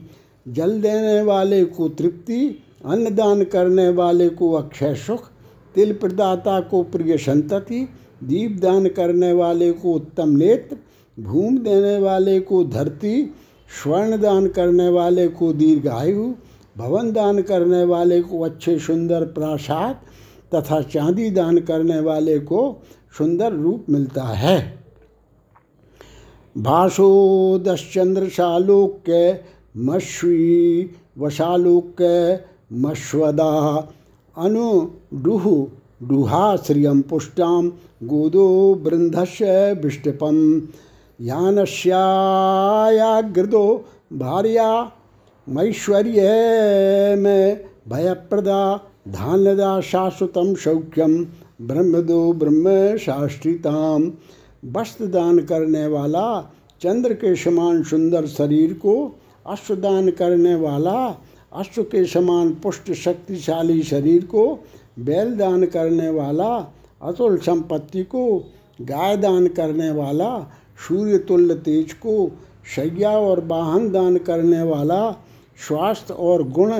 जल 0.48 0.80
देने 0.80 1.22
वाले 1.22 1.64
को 1.64 1.88
तृप्ति 1.88 2.62
अन्न 2.84 3.14
दान 3.14 3.44
करने 3.44 3.88
वाले 3.88 4.28
को 4.28 4.52
अक्षय 4.52 4.94
सुख, 4.94 5.30
तिल 5.74 5.92
प्रदाता 5.92 6.60
को 6.60 6.82
प्रिय 6.82 7.16
संतति, 7.16 7.88
दीप 8.24 8.58
दान 8.60 8.88
करने 8.88 9.32
वाले 9.32 9.72
को 9.72 9.92
उत्तम 9.92 10.28
नेत्र, 10.28 10.76
भूमि 11.20 11.58
देने 11.58 11.98
वाले 11.98 12.40
को 12.40 12.64
धरती, 12.64 13.34
स्वर्ण 13.82 14.20
दान 14.20 14.46
करने 14.46 14.88
वाले 14.88 15.28
को 15.28 15.52
दीर्घायु, 15.52 16.34
भवन 16.78 17.12
दान 17.12 17.42
करने 17.42 17.84
वाले 17.84 18.20
को 18.20 18.40
अच्छे 18.40 18.78
सुंदर 18.78 19.24
प्रासाद 19.24 19.94
तथा 20.54 20.80
चांदी 20.82 21.30
दान 21.30 21.58
करने 21.58 22.00
वाले 22.00 22.38
को 22.38 22.82
सुंदर 23.18 23.52
रूप 23.52 23.86
मिलता 23.90 24.22
है। 24.22 24.85
भाषो 26.64 27.08
दश्चंद्र 27.64 28.28
शालोक्य 28.36 29.16
मश्वी 29.86 30.90
वशालोक्य 31.18 32.06
मश्वदा 32.84 33.54
अनु 34.36 34.68
डुहु 35.24 35.54
डुहाश्रियम 36.08 37.00
पुष्टाम 37.10 37.64
गोदो 38.10 38.46
बृंधस्य 38.84 39.46
विष्टपम 39.82 40.36
यानस्यायाग्रदो 41.20 41.92
भार्या 44.22 44.70
मैश्वर्य 45.46 46.22
में 47.18 47.44
भयप्रदा 47.88 48.60
धान्यदा 49.08 49.70
शाश्वतम 49.90 50.48
सौख्यम 50.64 51.12
ब्रह्मदो 51.68 52.20
ब्रह्म 52.40 52.66
शास्त्रिताम 53.04 54.00
वस्त्र 54.66 55.06
दान 55.06 55.38
करने 55.38 55.86
वाला, 55.86 56.52
चंद्र 56.82 57.14
के 57.14 57.36
समान 57.36 57.82
सुंदर 57.82 58.26
शरीर 58.26 58.72
को 58.72 59.14
अश्व 59.46 59.76
दान 59.76 60.10
करने 60.10 60.54
वाला, 60.54 61.16
अश्व 61.52 61.82
के 61.82 62.04
समान 62.04 62.54
पुष्ट 62.54 62.92
शक्तिशाली 62.92 63.82
शरीर 63.82 64.24
को 64.24 64.58
बैल 64.98 65.36
दान 65.36 65.66
करने 65.66 66.08
वाला, 66.08 66.72
अतुल 67.02 67.38
संपत्ति 67.38 68.02
को 68.02 68.44
गाय 68.82 69.16
दान 69.16 69.46
करने 69.46 69.90
वाला, 69.90 70.38
सूर्य 70.88 71.18
तुल्य 71.18 71.54
तेज 71.54 71.92
को 71.92 72.30
शैया 72.74 73.10
और 73.10 73.44
वाहन 73.44 73.92
दान 73.92 74.16
करने 74.16 74.62
वाला, 74.62 75.10
स्वास्थ्य 75.68 76.14
और 76.14 76.48
गुण 76.48 76.72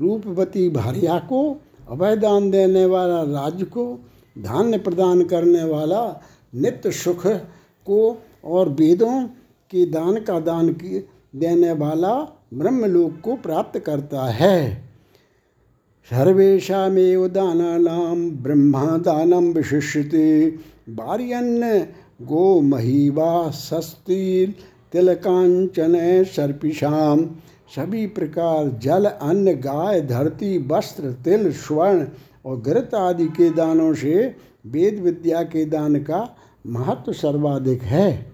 रूपवती 0.00 0.70
भार्या 0.70 1.18
को 1.18 1.56
अभय 1.90 2.16
दान 2.16 2.50
देने 2.50 2.86
वाला 2.86 3.22
राज्य 3.22 3.64
को 3.64 3.98
धान्य 4.38 4.78
प्रदान 4.78 5.24
करने 5.24 5.64
वाला 5.64 6.20
नित्य 6.52 6.90
सुख 6.90 7.26
को 7.86 8.22
और 8.44 8.68
वेदों 8.68 9.28
के 9.72 9.86
दान 9.86 10.20
का 10.20 10.40
दान 10.40 10.72
की 10.72 11.08
देने 11.36 11.72
वाला 11.72 12.38
ब्रह्मलोक 12.54 13.20
को 13.20 13.36
प्राप्त 13.36 13.78
करता 13.78 14.30
है। 14.30 14.88
सर्वेशामेव 16.10 17.28
दानम 17.28 19.52
विशिष्यते, 19.52 20.58
बार्यन्न 20.88 21.86
गो 22.22 22.60
महीवा 22.60 23.50
सस्तिर 23.50 24.54
तिलकांचन 24.92 26.24
सर्पिशाम 26.24 27.30
सभी 27.76 28.06
प्रकार 28.06 28.78
जल, 28.82 29.04
अन्न, 29.04 29.52
गाय, 29.52 30.00
धरती, 30.00 30.68
वस्त्र, 30.68 31.16
तिल, 31.24 31.52
स्वर्ण 31.52 32.06
और 32.44 32.60
घृत 32.60 32.94
आदि 32.94 33.28
के 33.28 33.50
दानों 33.50 33.94
से 33.94 34.36
वेद 34.66 35.00
विद्या 35.00 35.42
के 35.42 35.64
दान 35.64 36.02
का 36.02 36.36
महत्व 36.66 37.12
सर्वाधिक 37.12 37.82
है। 37.82 38.32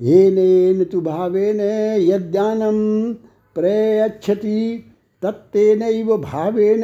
ये 0.00 0.84
तु 0.84 1.00
भावेन 1.00 1.60
यद्यानम 2.00 3.12
प्रयच्छति 3.54 4.84
तत्तेन 5.22 6.06
भावेन 6.22 6.82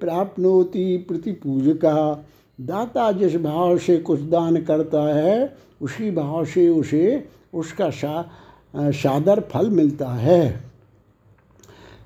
प्राप्नोति 0.00 0.96
प्रतिपूजका। 1.08 2.24
दाता 2.60 3.12
जिस 3.12 3.36
भाव 3.36 3.78
से 3.78 3.96
कुछ 3.98 4.20
दान 4.20 4.56
करता 4.56 5.02
है, 5.14 5.56
उसी 5.82 6.10
भाव 6.10 6.44
से 6.44 6.68
उसे, 6.68 7.24
उसका 7.54 7.90
शा, 7.90 8.30
सादर 8.76 9.40
फल 9.40 9.70
मिलता 9.70 10.08
है। 10.08 10.60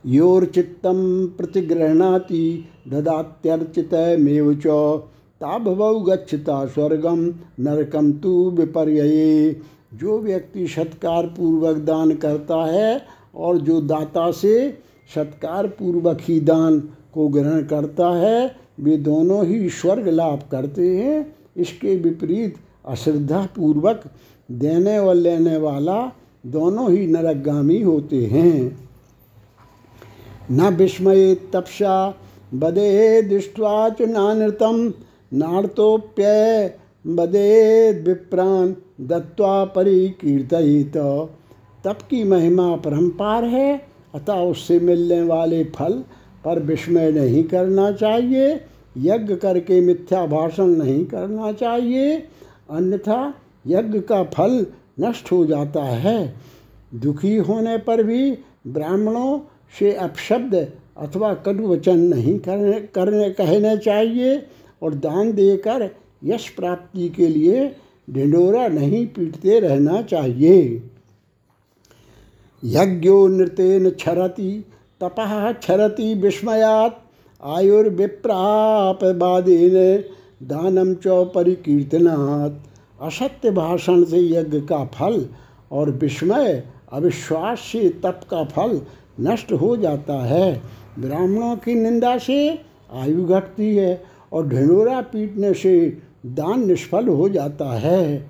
योर्चित्तं 0.07 1.27
प्रतिगृह्णाति 1.29 2.69
ददात्यर्चितमेव 2.89 4.61
च 4.67 4.67
ताभवौ 5.43 6.01
गच्छता 6.01 6.67
स्वर्गम 6.67 7.21
नरकम 7.61 8.13
तु 8.13 8.51
विपर्य 8.51 9.57
जो 9.95 10.19
व्यक्ति 10.19 10.67
सत्कार 10.67 11.27
पूर्वक 11.27 11.77
दान 11.77 12.15
करता 12.17 12.65
है 12.65 13.03
और 13.35 13.59
जो 13.59 13.81
दाता 13.81 14.31
से 14.31 14.55
सत्कार 15.15 15.67
पूर्वक 15.67 16.19
ही 16.21 16.41
दान 16.41 16.81
को 17.15 17.29
ग्रहण 17.29 17.63
करता 17.63 18.09
है, 18.09 18.57
वे 18.81 18.97
दोनों 18.97 19.45
ही 19.47 19.69
स्वर्ग 19.69 20.09
लाभ 20.09 20.43
करते 20.51 20.97
हैं। 20.97 21.35
इसके 21.57 21.97
विपरीत 21.97 22.55
अश्रद्धा 22.87 23.49
पूर्वक 23.57 24.03
देने 24.51 24.99
व 24.99 25.13
लेने 25.13 25.57
वाला 25.57 26.13
दोनों 26.47 26.91
ही 26.93 27.07
नरकगामी 27.07 27.83
होते 27.83 28.25
हैं। 28.27 28.79
न 30.51 30.75
विस्मये 30.77 31.35
तपसा 31.53 32.15
बदे 32.55 33.23
दृष्ट्वा 33.23 33.89
च 33.89 34.03
नानृतम। 34.03 34.93
नार्तोप्यय 35.35 36.75
बदे 37.07 37.93
विप्राण 37.93 38.73
दत्वा 39.01 39.65
परिकीर्तित 39.65 40.97
तप 41.85 41.99
की 42.11 42.23
महिमा 42.25 42.77
परम्पार 42.77 43.45
है, 43.45 43.81
अतः 44.15 44.33
उससे 44.33 44.79
मिलने 44.81 45.23
वाले 45.23 45.65
फल 45.65 45.93
पर 46.45 46.59
विस्मय 46.63 47.13
नहीं 47.13 47.45
करना 47.45 47.91
चाहिए, 47.93 48.61
यज्ञ 48.99 49.35
करके 49.37 49.81
मिथ्या 49.81 50.27
भाषण 50.27 50.67
नहीं 50.67 51.05
करना 51.05 51.53
चाहिए, 51.53 52.17
अन्यथा 52.71 53.35
यज्ञ 53.67 54.01
का 54.01 54.23
फल 54.25 54.67
नष्ट 55.01 55.33
हो 55.33 55.45
जाता 55.47 55.83
है। 55.83 56.35
दुखी 56.95 57.37
होने 57.37 57.77
पर 57.79 58.03
भी 58.03 58.31
ब्राह्मणों 58.67 59.39
से 59.79 59.93
अपशब्द 59.93 60.55
अथवा 60.99 61.35
कटु 61.35 61.67
वचन 61.69 61.99
नहीं 61.99 62.39
करने 62.39 62.81
करने, 62.95 63.31
कहने 63.31 63.77
चाहिए। 63.77 64.37
और 64.83 64.95
दान 64.95 65.33
देकर 65.33 65.91
यश 66.25 66.49
प्राप्ति 66.49 67.09
के 67.09 67.27
लिए 67.27 67.77
ढिंडोरा 68.11 68.69
नहीं 68.69 69.07
पीटते 69.07 69.61
रहना 69.61 70.03
चाहिए। 70.03 70.83
यज्ञो 72.65 73.27
नृतेन 73.27 73.91
क्षरति, 73.91 74.65
तपः 75.01 75.53
क्षरति 75.53 76.15
विस्मयात् 76.15 76.95
आयुर्विप्रापवादेन 77.45 80.05
दानम 80.47 80.95
च 80.95 81.03
परिकीर्तनात्। 81.07 82.55
असत्य 83.03 83.51
भाषण 83.51 84.05
से 84.05 84.19
यज्ञ 84.19 84.61
का 84.61 84.85
फल 84.85 85.29
और 85.73 85.91
विस्मय, 85.91 86.65
अविश्वास 86.93 87.59
से 87.59 87.89
तप 87.89 88.21
का 88.31 88.45
फल 88.45 88.81
नष्ट 89.21 89.53
हो 89.53 89.77
जाता 89.77 90.15
है। 90.15 90.63
ब्राह्मणों 90.99 91.57
की 91.57 91.75
निंदा 91.75 92.19
से 92.19 92.61
आयु 92.93 93.25
घटती 93.25 93.77
है 93.77 94.05
और 94.33 94.49
ढिंडोरा 94.49 95.01
पीटने 95.01 95.55
से 95.55 95.99
दान 96.27 96.67
निष्फल 96.67 97.09
हो 97.09 97.29
जाता 97.29 97.79
है। 97.79 98.29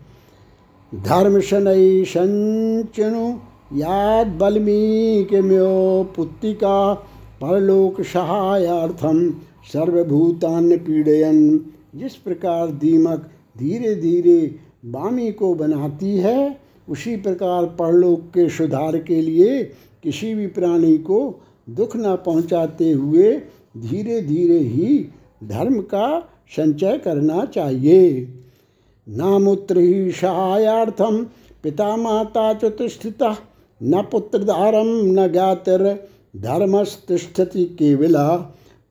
धर्म 0.94 1.40
शनई 1.40 2.04
संचनु 2.04 3.28
याद 3.78 4.26
बल्मीकिम्यो 4.26 6.12
पुत्तिका, 6.16 6.94
परलोक 7.40 8.00
सहायार्थम 8.00 9.30
सर्वभूतान 9.72 10.76
पीड़यन। 10.76 11.70
जिस 11.96 12.14
प्रकार 12.14 12.70
दीमक 12.70 13.30
धीरे 13.58 13.94
धीरे 13.94 14.54
बामी 14.84 15.32
को 15.32 15.54
बनाती 15.54 16.16
है, 16.16 16.58
उसी 16.88 17.16
प्रकार 17.16 17.64
परलोक 17.64 18.20
के 18.20 18.48
सुधार 18.48 18.98
के 18.98 19.20
लिए 19.22 19.62
किसी 20.02 20.34
भी 20.34 20.46
प्राणी 20.46 20.98
को 20.98 21.40
दुख 21.70 21.96
न 21.96 22.16
पहुंचाते 22.26 22.90
हुए 22.90 23.32
धीरे 23.78 24.20
धीरे 24.22 24.58
ही 24.58 25.08
धर्म 25.42 25.80
का 25.80 26.20
संचय 26.56 26.98
करना 27.04 27.44
चाहिए। 27.44 28.28
नामुत्र 29.08 29.76
सहायार्थम 30.20 31.26
पिता 31.62 31.96
माता 31.96 32.54
चतुष्ठिता 32.54 33.36
न 33.82 34.02
पुत्रधारम 34.02 34.86
न 34.86 35.32
ज्ञातिर 35.32 36.08
धर्मस्तिष्ठति 36.36 37.64
केवला। 37.64 38.36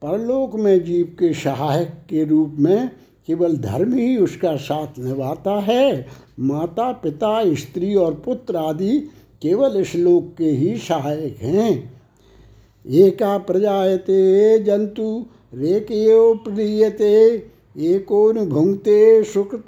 परलोक 0.01 0.55
में 0.55 0.83
जीव 0.83 1.05
के 1.05 1.33
सहायक 1.33 1.89
के 2.09 2.23
रूप 2.23 2.55
में 2.59 2.89
केवल 3.27 3.57
धर्म 3.57 3.93
ही 3.93 4.17
उसका 4.17 4.55
साथ 4.55 4.99
निभाता 4.99 5.59
है। 5.59 6.07
माता, 6.39 6.91
पिता, 6.91 7.55
स्त्री 7.55 7.95
और 7.95 8.13
पुत्र 8.13 8.55
आदि 8.55 8.99
केवल 9.41 9.81
इस 9.81 9.95
लोक 9.95 10.35
के 10.37 10.45
ही 10.45 10.77
सहायक 10.77 11.37
हैं। 11.37 12.01
एका 12.87 13.37
प्रजायते 13.37 14.59
जंतु 14.59 15.25
रेकयो 15.53 16.33
प्रियते 16.33 17.15
एकोन 17.77 18.37
भुंगते 18.49 19.23
सुकृत 19.23 19.65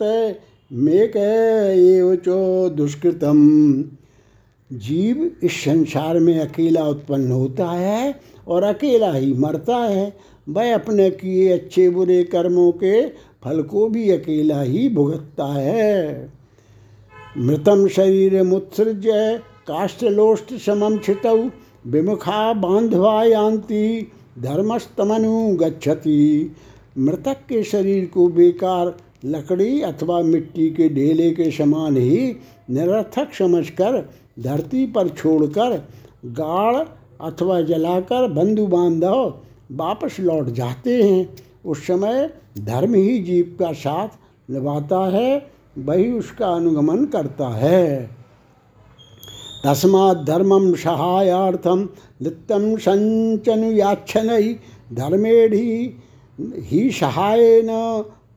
मेक 0.72 1.16
एव 1.18 2.16
चो 2.16 2.70
दुष्कृतम। 2.70 3.40
जीव 4.72 5.32
इस 5.44 5.60
संसार 5.64 6.20
में 6.20 6.40
अकेला 6.40 6.84
उत्पन्न 6.84 7.32
होता 7.32 7.70
है 7.70 8.16
और 8.48 8.64
अकेला 8.64 9.12
ही 9.14 9.34
मरता 9.34 9.78
है। 9.78 10.14
वह 10.50 10.74
अपने 10.74 11.10
किए 11.12 11.52
अच्छे 11.52 11.90
बुरे 11.90 12.24
कर्मों 12.24 12.72
के 12.72 13.06
फल 13.44 13.62
को 13.62 13.88
भी 13.90 14.10
अकेला 14.12 14.62
ही 14.62 14.90
भुगतता 14.90 15.54
है। 15.54 16.32
मृतम 17.38 17.88
शरीर 17.88 18.44
मुत्सृज्य 18.44 19.40
काष्ठलोष्ट 19.68 20.54
समम 20.54 20.98
छित, 20.98 21.26
विमुखा 21.88 22.54
बांधवा 22.54 23.24
यान्ति। 23.24 24.12
धर्मस्तमनु 24.40 25.56
गच्छति। 25.56 26.56
मृतक 26.98 27.38
के 27.50 27.64
शरीर 27.64 28.06
को 28.06 28.28
बेकार 28.28 28.96
लकड़ी 29.26 29.82
अथवा 29.82 30.22
मिट्टी 30.22 30.70
के 30.70 30.90
ढेले 30.90 31.32
के 31.32 31.52
समान 31.52 31.98
ही 31.98 32.36
निरर्थक 32.70 33.34
समझकर, 33.34 34.10
धरती 34.40 34.86
पर 34.88 35.10
छोड़कर 35.10 35.78
गाड़ 36.26 36.76
अथवा 37.28 37.62
जलाकर 37.62 38.28
बंधु 38.28 38.66
बांधव 38.68 39.40
वापस 39.72 40.18
लौट 40.20 40.50
जाते 40.50 41.02
हैं। 41.04 41.30
उस 41.66 41.88
समय 41.88 42.30
धर्म 42.60 42.94
ही 42.94 43.20
जीव 43.20 43.56
का 43.60 43.72
साथ 43.74 44.08
निभाता 44.52 45.00
है, 45.10 45.48
वही 45.78 46.12
उसका 46.12 46.48
अनुगमन 46.48 47.06
करता 47.06 47.48
है। 47.48 48.10
तस्मात् 49.64 50.76
सहायार्थम 50.76 51.90
नित्यम 52.22 52.76
संचनुयाच्छन 52.78 54.28
धर्मेढ़ी 54.94 55.98
ही 56.40 56.90
सहायन 56.92 57.68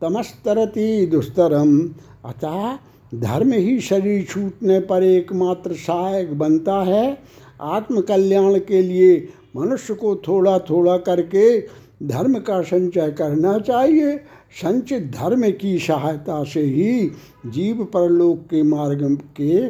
तमस्तरति 0.01 1.07
दुस्तरम। 1.07 1.79
अतः 2.25 2.77
धर्म 3.15 3.53
ही 3.53 3.81
शरीर 3.81 4.25
छूटने 4.25 4.79
पर 4.81 5.03
एकमात्र 5.03 5.73
सहायक 5.73 6.39
बनता 6.39 6.83
है। 6.83 7.19
आत्मकल्याण 7.61 8.59
के 8.59 8.83
लिए 8.83 9.29
मनुष्य 9.57 9.95
को 9.95 10.17
थोड़ा 10.17 10.59
थोड़ा 10.59 10.97
करके 10.99 11.61
धर्म 12.03 12.39
का 12.39 12.63
संचय 12.63 13.11
करना 13.11 13.59
चाहिए। 13.59 14.17
संचित 14.63 15.03
धर्म 15.21 15.51
की 15.51 15.79
सहायता 15.79 16.45
से 16.45 16.63
ही 16.63 17.11
जीव 17.47 17.85
परलोक 17.85 18.39
के 18.39 18.63
मार्ग 18.63 19.19
के 19.37 19.69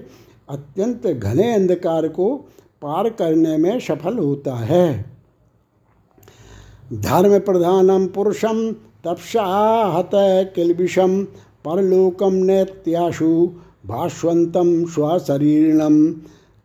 अत्यंत 0.49 1.07
घने 1.07 1.53
अंधकार 1.55 2.09
को 2.09 2.37
पार 2.83 3.09
करने 3.11 3.57
में 3.57 3.79
सफल 3.81 4.19
होता 4.19 4.55
है। 4.55 5.05
धर्म 6.93 7.39
प्रधानम 7.39 8.07
पुरुषम 8.07 8.73
तपसा 9.05 9.45
हत 9.97 10.11
किलबिषम 10.55 11.23
परलोकम 11.65 12.33
नैत्याशु 12.33 13.47
भास्वंतम 13.87 14.85
स्वशरीरणम। 14.87 16.13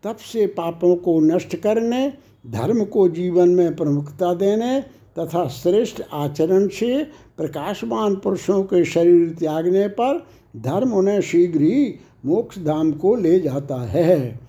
तप 0.03 0.17
से 0.31 0.45
पापों 0.47 0.95
को 0.95 1.19
नष्ट 1.19 1.55
करने, 1.55 2.13
धर्म 2.47 2.83
को 2.85 3.07
जीवन 3.09 3.49
में 3.49 3.75
प्रमुखता 3.75 4.33
देने 4.33 4.79
तथा 5.19 5.47
श्रेष्ठ 5.47 6.01
आचरण 6.13 6.67
से 6.67 7.03
प्रकाशमान 7.37 8.15
पुरुषों 8.15 8.63
के 8.63 8.83
शरीर 8.85 9.35
त्यागने 9.39 9.87
पर 9.87 10.25
धर्म 10.57 10.93
उन्हें 10.93 11.21
शीघ्र 11.21 11.61
ही 11.61 11.85
मोक्ष 12.23 12.57
धाम 12.59 12.91
को 12.91 13.15
ले 13.15 13.39
जाता 13.39 13.75
है। 13.81 14.39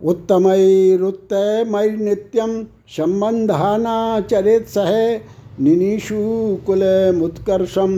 उत्तमैरुत्तमय 0.00 1.90
नित्यम 1.90 2.62
संबंधाना 2.88 4.20
चरित 4.20 4.66
सह 4.68 4.90
निनीषु 5.60 6.16
कुल 6.66 6.82
मुत्कर्षम 7.16 7.94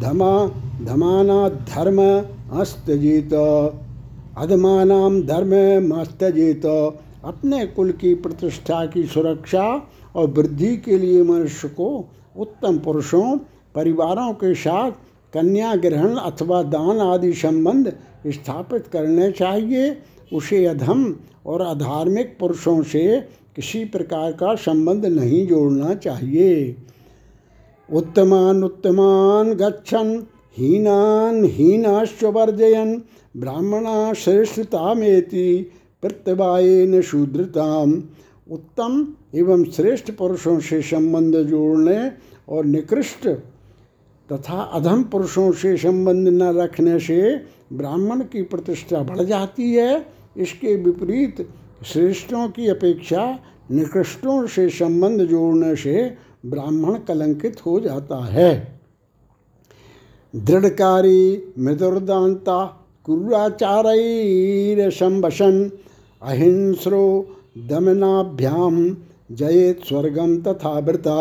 धमा 0.00 0.46
धमाना 0.82 1.48
धर्म 1.48 2.00
अस्तजित 2.60 3.34
अधमानाम 4.38 5.20
धर्म 5.22 5.52
मस्तजित 5.88 6.66
अपने 7.24 7.66
कुल 7.66 7.90
की 7.92 8.14
प्रतिष्ठा 8.14 8.84
की 8.86 9.02
सुरक्षा 9.04 9.66
और 10.16 10.26
वृद्धि 10.30 10.76
के 10.76 10.98
लिए 10.98 11.22
मनुष्य 11.22 11.68
को 11.68 11.88
उत्तम 12.36 12.78
पुरुषों, 12.78 13.38
परिवारों 13.74 14.32
के 14.32 14.54
साथ 14.54 14.92
कन्या 15.34 15.74
ग्रहण 15.74 16.16
अथवा 16.16 16.62
दान 16.62 16.98
आदि 17.00 17.32
संबंध 17.32 17.92
स्थापित 18.26 18.86
करने 18.86 19.30
चाहिए। 19.32 19.96
उसे 20.32 20.66
अधम 20.66 21.14
और 21.46 21.60
अधार्मिक 21.60 22.36
पुरुषों 22.40 22.82
से 22.82 23.20
किसी 23.56 23.84
प्रकार 23.84 24.32
का 24.32 24.54
संबंध 24.54 25.06
नहीं 25.06 25.46
जोड़ना 25.46 25.94
चाहिए। 25.94 26.76
उत्तमान 27.92 28.64
उत्तमान 28.64 29.52
गच्छन, 29.52 30.26
हीनान 30.58 31.44
हीनाश्च 31.44 32.24
वर्जयन, 32.24 33.02
ब्राह्मणा 33.36 34.12
श्रेष्ठतामेति 34.12 35.70
प्रत्यवायेन 36.02 37.00
शूद्रताम। 37.02 38.02
उत्तम 38.50 39.06
एवं 39.34 39.64
श्रेष्ठ 39.64 40.10
पुरुषों 40.10 40.58
से 40.60 40.80
संबंध 40.82 41.36
जोड़ने 41.36 42.12
और 42.48 42.64
निकृष्ट 42.64 43.28
तथा 44.30 44.60
अधम 44.74 45.02
पुरुषों 45.02 45.52
से 45.52 45.76
संबंध 45.76 46.28
न 46.28 46.42
रखने 46.58 46.98
से 47.00 47.18
ब्राह्मण 47.72 48.20
की 48.22 48.42
प्रतिष्ठा 48.42 49.02
बढ़ 49.02 49.20
जाती 49.20 49.74
है। 49.74 50.06
इसके 50.36 50.74
विपरीत 50.76 51.36
श्रेष्ठों 51.86 52.48
की 52.48 52.68
अपेक्षा 52.68 53.38
निकृष्टों 53.70 54.46
से 54.46 54.68
संबंध 54.68 55.20
जोड़ने 55.22 55.76
से 55.76 56.16
ब्राह्मण 56.46 56.98
कलंकित 56.98 57.56
हो 57.66 57.80
जाता 57.80 58.24
है। 58.24 58.80
दृढ़कारी 60.34 61.52
मृदुर्दांता 61.58 62.64
कुराचारैरशंबशन 63.04 63.96
अहिंस्रो 66.22 67.06
दमनाभ्याम 67.58 68.76
जयेत 69.32 69.78
स्वर्गम 69.88 70.36
तथा 70.42 70.72
वृता 70.78 71.20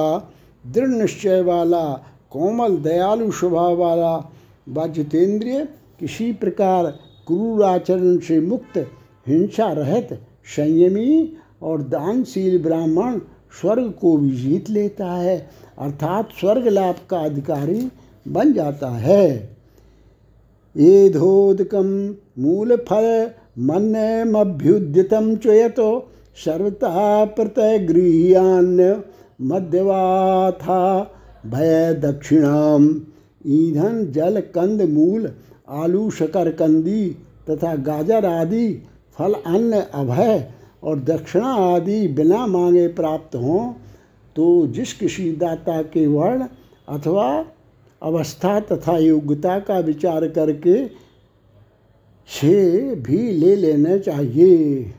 दृढ़ 0.66 0.88
निश्चय 0.88 1.41
वाला 1.41 1.86
कोमल 2.34 2.78
दयालु 2.78 3.32
स्वभाव 3.32 3.76
वाला 3.76 4.32
व 4.70 4.88
जितेंद्रिय 4.88 5.68
किसी 6.00 6.32
प्रकार 6.32 6.86
क्रूर 7.28 7.64
आचरण 7.64 8.18
से 8.18 8.40
मुक्त, 8.42 8.78
हिंसा 9.28 9.74
रहित, 9.74 10.14
संयमी 10.46 11.38
और 11.62 11.82
दानशील 11.82 12.64
ब्राह्मण 12.64 13.20
स्वर्ग 13.62 13.94
को 14.02 14.18
भी 14.18 14.30
जीत 14.30 14.70
लेता 14.70 15.12
है, 15.12 15.50
अर्थात 15.80 16.30
स्वर्ग 16.40 16.68
लाभ 16.68 16.96
का 17.10 17.18
अधिकारी 17.18 17.90
बन 18.28 18.54
जाता 18.54 18.90
है। 18.90 19.54
फल 22.78 23.32
मन्यमभ्युद्यतम 23.60 25.36
चयतो 25.36 26.10
सर्वता 26.46 27.26
प्रतय 27.26 27.80
गृह्यान्य 27.80 29.04
मध्यवाथा 29.42 30.80
भय 31.44 31.94
दक्षिणाम। 31.94 32.86
ईंधन, 33.46 34.06
जल, 34.12 34.39
कंद, 34.56 34.82
मूल, 34.89 35.30
आलू, 35.70 36.10
शकर, 36.12 36.52
कंदी 36.52 37.10
तथा 37.50 37.76
गाजर 37.76 38.26
आदि, 38.26 38.68
फल, 39.18 39.34
अन्न, 39.34 39.80
अभय 39.94 40.52
और 40.84 41.00
दक्षिणा 41.00 41.54
आदि 41.66 42.08
बिना 42.08 42.46
मांगे 42.48 42.88
प्राप्त 42.88 43.36
हों 43.36 43.72
तो 44.36 44.46
जिस 44.68 44.94
किसी 44.94 45.32
दाता 45.32 45.82
के 45.84 46.06
वर्ण 46.08 46.46
अथवा 46.89 47.28
अवस्था 48.02 48.60
तथा 48.62 48.98
योग्यता 48.98 49.58
का 49.60 49.78
विचार 49.80 50.28
करके 50.28 50.86
से 52.30 52.96
भी 52.96 53.32
ले 53.32 53.56
लेना 53.56 53.98
चाहिए। 53.98 54.94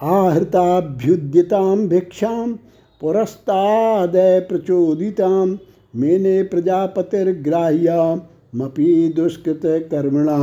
आहृताभ्युद्यताम 0.00 1.86
भिक्षाम 1.88 2.58
पुरस्तादय 3.00 4.40
प्रचोदिताम। 4.40 5.58
मेने 5.94 6.42
प्रजापतिर्ग्राह्यामपि 6.42 9.12
दुष्कृत 9.16 9.60
कर्मणा 9.90 10.38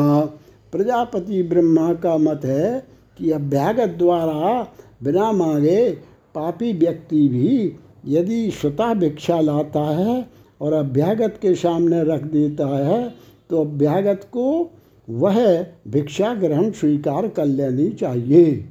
प्रजापति 0.74 1.44
ब्रह्मा 1.44 1.94
का 1.94 2.18
मत 2.18 2.42
है 2.46 2.88
कि 3.18 3.32
अभ्यागत 3.32 3.90
द्वारा 3.98 4.68
बिना 5.04 5.32
मांगे 5.32 5.92
पापी 6.36 6.74
व्यक्ति 6.74 7.28
भी 7.28 7.76
यदि 8.08 8.52
स्वतः 8.52 8.94
भिक्षा 8.94 9.42
लाता 9.42 9.84
है 9.98 10.30
और 10.62 10.74
अभ्यागत 10.74 11.40
के 11.42 11.56
सामने 11.56 12.04
रख 12.04 12.24
देता 12.24 12.68
है 12.78 13.14
तो 13.50 13.62
अभ्यागत 13.62 14.22
को 14.34 14.72
वह 15.08 15.66
भिक्षा 15.88 16.34
ग्रहण 16.34 16.72
स्वीकार 16.72 17.28
कर 17.28 17.46
लेनी 17.46 17.90
चाहिए। 17.92 18.70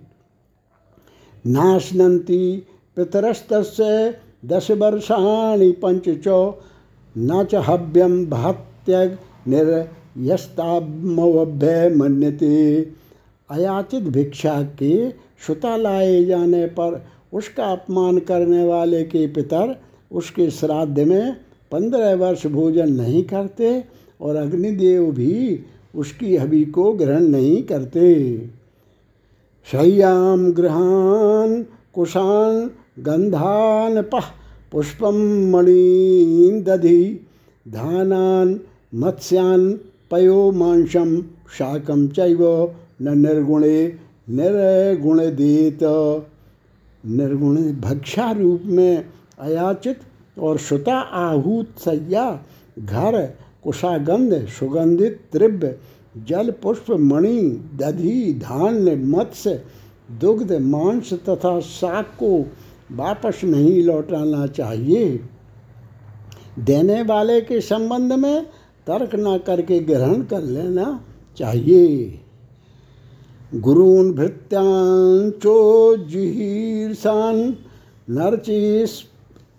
नाशनंती 1.45 2.67
पितरस्त 2.97 3.49
दश 4.45 4.71
वर्षाणी 4.71 6.15
चौ 6.15 6.53
न 7.19 7.45
च 7.45 7.55
भात्यग 8.31 9.19
निर्यस्ताभ्य 9.49 11.95
मन्यते 11.97 12.91
अयाचित 13.51 14.03
भिक्षा 14.03 14.63
के 14.63 15.11
सुता 15.47 15.77
लाए 15.77 16.25
जाने 16.25 16.67
पर 16.67 17.07
उसका 17.33 17.65
अपमान 17.65 18.19
करने 18.19 18.65
वाले 18.65 19.05
के 19.05 19.27
पितर 19.27 19.81
उसके 20.13 20.51
श्राद्ध 20.51 20.99
में 20.99 21.37
पंद्रह 21.71 22.15
वर्ष 22.15 22.47
भोजन 22.47 22.93
नहीं 22.93 23.25
करते 23.25 23.85
और 24.21 24.37
अग्निदेव 24.37 25.13
भी 25.13 25.65
उसकी 25.95 26.37
हवि 26.37 26.65
को 26.65 26.93
ग्रहण 26.93 27.21
नहीं 27.21 27.63
करते। 27.63 28.39
शय्याम 29.73 30.53
गृहान 30.53 31.67
कुशान 31.95 32.71
गंधान 32.99 34.03
पह 34.03 34.25
पुष्पम 34.73 35.17
मणि 35.53 36.63
दधि 36.67 37.03
धानान, 37.69 38.61
मत्स्यान 38.95 39.71
पयो 40.11 40.51
मांसम 40.53 41.21
शाकम 41.59 42.07
चैव 42.09 42.43
न 43.03 43.19
निर्गुणे 43.19 43.87
निर्गुण 44.29 45.19
देत 45.37 45.83
निर्गुण 47.05 47.57
भक्षा 47.81 48.31
रूप 48.33 48.63
में 48.67 49.05
अयाचित 49.39 50.01
और 50.39 50.59
श्रुता 50.59 50.99
आहूत 50.99 51.79
सैया, 51.79 52.31
घर, 52.79 53.21
कुशागंध, 53.65 54.35
सुगंधित 54.49 55.21
त्रिव्य 55.33 55.75
जल 56.29 56.51
पुष्प, 56.63 56.91
मणि, 56.91 57.41
दधि, 57.75 58.33
धान्य, 58.43 58.95
मत्स्य, 58.97 59.61
दुग्ध, 60.21 60.53
मांस 60.53 61.13
तथा 61.29 61.59
शाक 61.61 62.07
को 62.19 62.47
वापस 62.91 63.41
नहीं 63.45 63.83
लौटाना 63.83 64.47
चाहिए। 64.47 65.21
देने 66.59 67.03
वाले 67.03 67.41
के 67.41 67.61
संबंध 67.61 68.13
में 68.13 68.47
तर्क 68.87 69.11
न 69.15 69.39
करके 69.47 69.81
ग्रहण 69.81 70.23
कर 70.23 70.43
लेना 70.43 71.05
चाहिए। 71.37 72.19
गुरून 73.55 74.13
भृत्यांचो 74.13 75.97
जिहीर्षान 75.97 77.57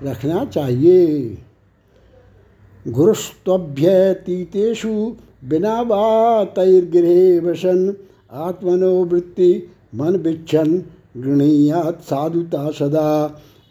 रखना 0.02 0.44
चाहिए। 0.44 1.38
गुरुस्तभ्यतीतेषु 2.88 5.16
बिना 5.42 5.82
तैर्गृहे 6.56 7.38
वसन 7.40 7.94
आत्मनोवृत्ति 8.40 9.52
मन 9.94 10.16
बिच्छन 10.22 10.82
गृणीयात 11.16 12.00
साधुता 12.02 12.70
सदा। 12.70 13.08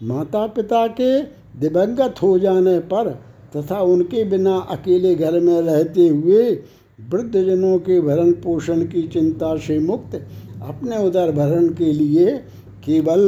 माता 0.02 0.46
पिता 0.48 0.86
के 1.00 1.22
दिवंगत 1.60 2.22
हो 2.22 2.38
जाने 2.40 2.78
पर 2.92 3.10
तथा 3.56 3.80
उनके 3.86 4.24
बिना 4.24 4.58
अकेले 4.72 5.16
घर 5.16 5.40
में 5.40 5.62
रहते 5.62 6.08
हुए 6.08 6.44
वृद्धजनों 7.12 7.78
के 7.80 8.00
भरण 8.02 8.32
पोषण 8.42 8.84
की 8.86 9.02
चिंता 9.08 9.56
से 9.58 9.80
मुक्त 9.80 10.16
अपने 10.64 10.98
उदर 10.98 11.32
भरण 11.32 11.68
के 11.74 11.92
लिए 11.94 12.38
केवल 12.86 13.24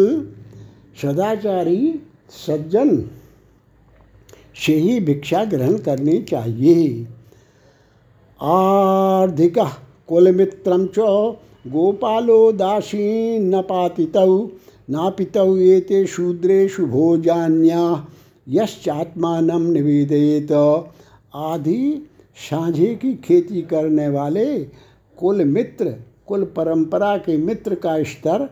सदाचारी 1.01 2.01
सज्जन 2.37 2.97
से 4.57 4.73
ही 4.75 4.99
भिक्षा 4.99 5.43
ग्रहण 5.45 5.77
करनी 5.77 6.17
चाहिए। 6.21 7.07
आर्धिक 8.39 9.57
कुलमित्रम 10.07 10.85
च 10.87 10.99
गोपालो 11.67 12.51
दासी 12.51 13.39
न 13.39 13.61
पातितौ 13.61 14.49
नापितौ 14.89 15.55
एते 15.57 16.05
शूद्रेषु 16.05 16.85
भोजान्या, 16.85 17.83
यश्चात्मान 18.47 19.51
निवेदित 19.71 20.51
आदि 20.51 22.09
साझे 22.49 22.93
की 22.95 23.13
खेती 23.15 23.61
करने 23.61 24.07
वाले 24.09 24.45
कुल 25.17 25.43
मित्र 25.45 25.95
कुल 26.27 26.43
परंपरा 26.57 27.15
के 27.17 27.37
मित्र 27.37 27.75
का 27.75 28.01
स्तर, 28.03 28.45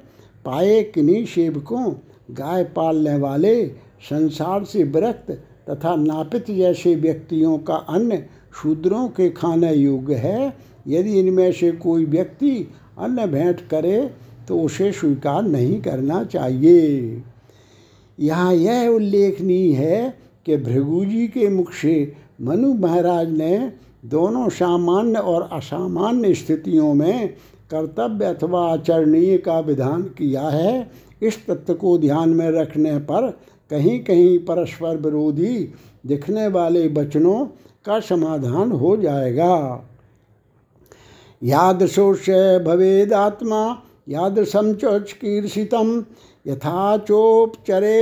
पाए 0.45 0.81
किन्हीं 0.83 1.25
सेवकों, 1.25 1.91
गाय 2.31 2.63
पालने 2.75 3.15
वाले, 3.17 3.65
संसार 4.09 4.63
से 4.63 4.83
विरक्त 4.83 5.31
तथा 5.69 5.95
नापित 5.95 6.51
जैसे 6.51 6.95
व्यक्तियों 6.95 7.57
का 7.57 7.75
अन्य 7.89 8.25
शूद्रों 8.53 9.07
के 9.09 9.29
खाने 9.29 9.73
योग्य 9.73 10.15
है। 10.15 10.53
यदि 10.87 11.19
इनमें 11.19 11.51
से 11.51 11.71
कोई 11.71 12.05
व्यक्ति 12.05 12.55
अन्न 12.99 13.25
भेंट 13.25 13.61
करे 13.69 13.99
तो 14.47 14.59
उसे 14.61 14.91
स्वीकार 14.91 15.43
नहीं 15.43 15.81
करना 15.81 16.23
चाहिए। 16.23 17.21
यहाँ 18.19 18.53
यह 18.53 18.87
उल्लेखनीय 18.87 19.73
है 19.73 20.13
कि 20.45 20.57
भृगु 20.57 21.03
जी 21.05 21.27
के 21.27 21.47
मुख 21.49 21.73
से 21.73 22.13
मनु 22.41 22.73
महाराज 22.73 23.29
ने 23.29 23.71
दोनों 24.05 24.49
सामान्य 24.49 25.19
और 25.19 25.49
असामान्य 25.53 26.33
स्थितियों 26.33 26.93
में 26.93 27.27
कर्तव्य 27.71 28.25
अथवा 28.25 28.61
आचरणीय 28.71 29.37
का 29.37 29.59
विधान 29.59 30.03
किया 30.17 30.47
है। 30.49 30.91
इस 31.21 31.45
तत्व 31.47 31.73
को 31.73 31.97
ध्यान 31.97 32.29
में 32.29 32.49
रखने 32.51 32.97
पर 32.99 33.29
कहीं 33.71 33.99
कहीं 33.99 34.37
परस्पर 34.39 34.97
विरोधी 34.97 35.57
दिखने 36.05 36.47
वाले 36.47 36.87
वचनों 36.87 37.45
का 37.85 37.99
समाधान 37.99 38.71
हो 38.71 38.97
जाएगा। 38.97 39.85
यादृशोश 41.43 42.29
भवेदात्मा 42.65 43.81
यादृशम 44.09 44.73
चीर्षितम 44.73 46.05
यथाचोपचरे 46.47 47.93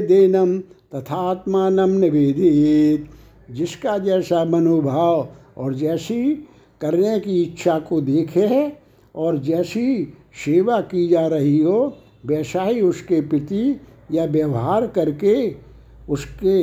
देनम, 0.00 0.58
तथात्मान 0.94 1.90
निवेदित। 1.90 3.08
जिसका 3.50 3.98
जैसा 3.98 4.44
मनोभाव 4.44 5.28
और 5.56 5.74
जैसी 5.74 6.34
करने 6.80 7.20
की 7.20 7.42
इच्छा 7.42 7.78
को 7.78 8.00
देखे 8.00 8.46
है 8.46 8.80
और 9.14 9.38
जैसी 9.38 10.14
सेवा 10.44 10.80
की 10.80 11.08
जा 11.08 11.26
रही 11.26 11.58
हो, 11.62 11.96
वैसा 12.26 12.62
ही 12.62 12.80
उसके 12.80 13.20
प्रति 13.20 13.80
या 14.12 14.24
व्यवहार 14.24 14.86
करके 14.86 15.67
उसके 16.08 16.58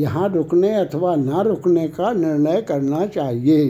यहाँ 0.00 0.28
रुकने 0.28 0.74
अथवा 0.74 1.14
ना 1.16 1.42
रुकने 1.42 1.88
का 1.88 2.12
निर्णय 2.12 2.62
करना 2.62 3.06
चाहिए। 3.06 3.64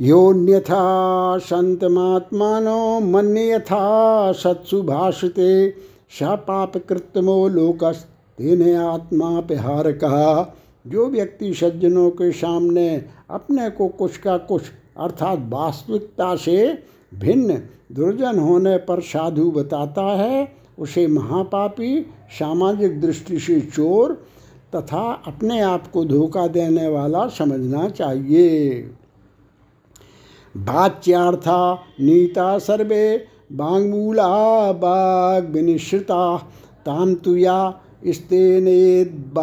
योन्यथा 0.00 1.38
संतमात्मानो 1.38 3.00
मन 3.00 3.36
यथा 3.36 4.32
सत्सु 4.32 4.82
भाषते 4.82 5.70
स 6.10 6.36
पाप 6.46 6.76
कृतमो 6.88 7.48
लोकस 7.48 8.06
तेने 8.38 8.74
आत्मा 8.76 9.40
पिहार 9.40 9.92
कहा 9.92 10.54
जो 10.86 11.06
व्यक्ति 11.06 11.52
सज्जनों 11.54 12.10
के 12.10 12.30
सामने 12.32 12.88
अपने 13.30 13.68
को 13.70 13.88
कुछ 13.88 14.16
का 14.16 14.36
कुछ, 14.38 14.62
अर्थात 14.98 15.38
वास्तविकता 15.48 16.34
से 16.36 16.56
भिन्न, 17.14 17.56
दुर्जन 17.92 18.38
होने 18.38 18.76
पर 18.78 19.00
साधु 19.00 19.50
बताता 19.50 20.02
है 20.14 20.44
उसे 20.78 21.06
महापापी, 21.06 22.06
सामाजिक 22.30 23.00
दृष्टि 23.00 23.38
से 23.38 23.60
चोर 23.60 24.12
तथा 24.74 25.22
अपने 25.26 25.60
आप 25.60 25.90
को 25.90 26.04
धोखा 26.04 26.46
देने 26.46 26.88
वाला 26.88 27.26
समझना 27.28 27.88
चाहिए। 27.88 28.80
वाच्यार्था 30.56 31.74
नीता 32.00 32.58
सर्वे 32.58 33.26
बांगमूला 33.52 34.72
बाग 34.72 35.50
विनिश्रिता 35.50 36.36
ताम 36.86 37.14
तुया 37.14 37.80
स्तेनेद 38.06 39.34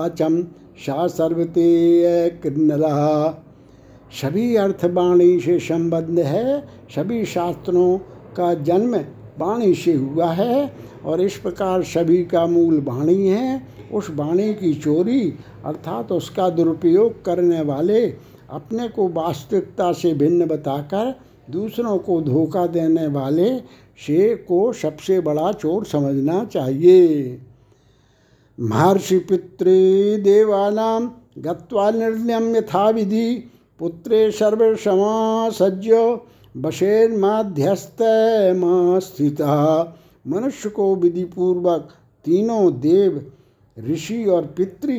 सा 0.77 1.07
सर्वते 1.07 2.29
किन्नरा 2.43 3.29
सभी 4.21 4.55
अर्थवाणी 4.55 5.39
से 5.39 5.59
संबद्ध 5.59 6.19
है, 6.19 6.67
सभी 6.95 7.25
शास्त्रों 7.25 7.97
का 8.38 8.53
जन्म 8.53 8.95
वाणी 9.39 9.73
से 9.75 9.93
हुआ 9.93 10.31
है 10.31 10.75
और 11.05 11.21
इस 11.21 11.38
प्रकार 11.38 11.83
सभी 11.83 12.25
का 12.25 12.45
मूल 12.47 12.81
वाणी 12.81 13.27
है। 13.27 13.67
उस 13.93 14.09
वाणी 14.09 14.53
की 14.53 14.73
चोरी 14.73 15.33
अर्थात 15.65 16.11
उसका 16.11 16.49
दुरुपयोग 16.49 17.25
करने 17.25 17.61
वाले 17.61 18.05
अपने 18.49 18.88
को 18.88 19.07
वास्तविकता 19.07 19.91
से 19.93 20.13
भिन्न 20.13 20.45
बताकर 20.45 21.19
दूसरों 21.51 21.97
को 21.97 22.21
धोखा 22.21 22.67
देने 22.67 23.07
वाले 23.07 23.59
से 23.97 24.36
को 24.36 24.73
सबसे 24.73 25.19
बड़ा 25.19 25.51
चोर 25.51 25.86
समझना 25.86 26.45
चाहिए। 26.45 27.41
महर्षि 28.59 29.19
पितृ 29.19 29.65
देवानाम 30.23 31.11
गत्वा 31.38 31.91
निर्णय 31.91 32.57
यथा 32.57 32.89
विधि। 32.89 33.51
पुत्रे 33.79 34.31
सर्वसमासज्य 34.31 35.91
बशेर्माध्यस्थ 35.91 36.34
स्थिता 38.99 39.53
मनुष्य 40.28 40.70
को 40.70 40.95
विधिपूर्वक 40.95 41.89
तीनों 42.26 42.80
देव, 42.80 43.32
ऋषि 43.78 44.24
और 44.26 44.45
पितृ 44.58 44.91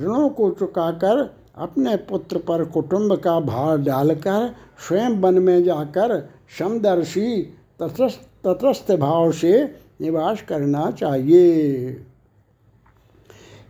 ऋणों 0.00 0.28
को 0.28 0.50
चुकाकर 0.50 1.34
अपने 1.56 1.96
पुत्र 1.96 2.38
पर 2.38 2.64
कुटुंब 2.64 3.14
का 3.16 3.40
भार 3.40 3.78
डालकर 3.78 4.54
स्वयं 4.88 5.18
वन 5.20 5.38
में 5.38 5.64
जाकर 5.64 6.28
समदर्शी 6.58 7.42
तटस्थ 7.82 8.92
भाव 8.92 9.32
से 9.32 9.62
निवास 10.00 10.42
करना 10.42 10.90
चाहिए। 10.90 11.42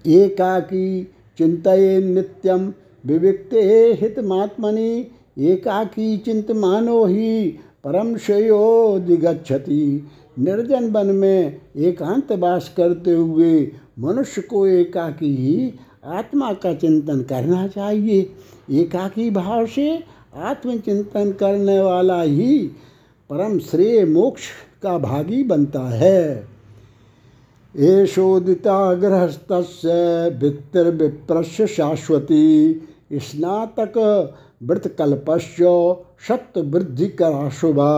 एकाकी 0.07 1.05
चिंतये 1.39 1.99
नित्यम 2.05 2.73
विविक्ते 3.07 3.63
हितमात्मनि 4.01 5.11
एकाकी 5.37 6.17
चिंतमानो 6.17 7.05
ही 7.05 7.47
परम 7.85 8.17
श्रेयो 8.17 8.99
दिगच्छति। 8.99 10.09
निर्जन 10.39 10.91
वन 10.91 11.07
में 11.07 11.61
एकांत 11.77 12.33
वास 12.33 12.73
करते 12.77 13.11
हुए 13.11 13.73
मनुष्य 13.99 14.43
को 14.43 14.67
एकाकी 14.67 15.35
ही 15.37 15.73
आत्मा 16.05 16.53
का 16.53 16.75
चिंतन 16.75 17.21
करना 17.23 17.67
चाहिए। 17.69 18.31
एकाकी 18.71 19.31
भाव 19.31 19.67
से 19.67 20.03
आत्मचिंतन 20.35 21.33
करने 21.33 21.81
वाला 21.81 22.23
ही 22.23 22.59
परम 23.31 23.59
श्रेय 23.59 24.05
मोक्ष 24.05 24.43
का 24.83 24.97
भागी 24.99 25.43
बनता 25.43 25.83
है। 25.91 26.49
एषोदिता 27.77 28.95
गृहस्थ 28.95 29.53
वित्तर्विप्रस्य 30.43 31.67
शाश्वती। 31.67 32.83
स्नातक 33.13 33.95
व्रतकल्पश्च 34.63 35.57
सत्य 36.29 37.07
करा 37.07 37.49
शुभा 37.49 37.93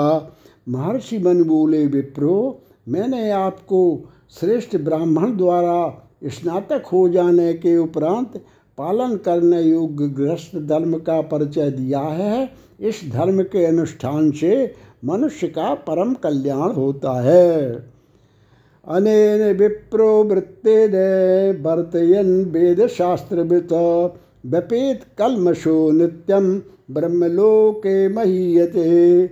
महर्षि 0.69 1.19
मन 1.19 1.43
बोले, 1.43 1.87
विप्रो, 1.87 2.61
मैंने 2.89 3.31
आपको 3.31 4.01
श्रेष्ठ 4.41 4.77
ब्राह्मण 4.77 5.37
द्वारा 5.37 6.09
स्नातक 6.25 6.87
हो 6.87 7.09
जाने 7.09 7.53
के 7.53 7.77
उपरांत 7.77 8.45
पालन 8.79 9.17
करने 9.17 9.63
योग्य 9.63 10.09
गृहस्थ 10.09 10.57
धर्म 10.57 10.99
का 10.99 11.21
परिचय 11.21 11.71
दिया 11.71 12.01
है। 12.01 12.51
इस 12.81 13.01
धर्म 13.13 13.43
के 13.43 13.65
अनुष्ठान 13.65 14.31
से 14.31 14.75
मनुष्य 15.05 15.49
का 15.49 15.75
परम 15.75 16.15
कल्याण 16.15 16.73
होता 16.73 17.21
है। 17.23 17.73
अनेन 18.87 19.57
विप्रो 19.57 20.25
वृत्ते 20.25 20.87
वर्तयन 21.53 22.45
वेद 22.45 22.87
शास्त्रवित 22.87 23.73
व्यपेत 24.47 25.05
कलमशो 25.19 25.91
नित्यम 25.91 26.63
ब्रह्मलोके 26.91 28.09
महीयते। 28.09 29.25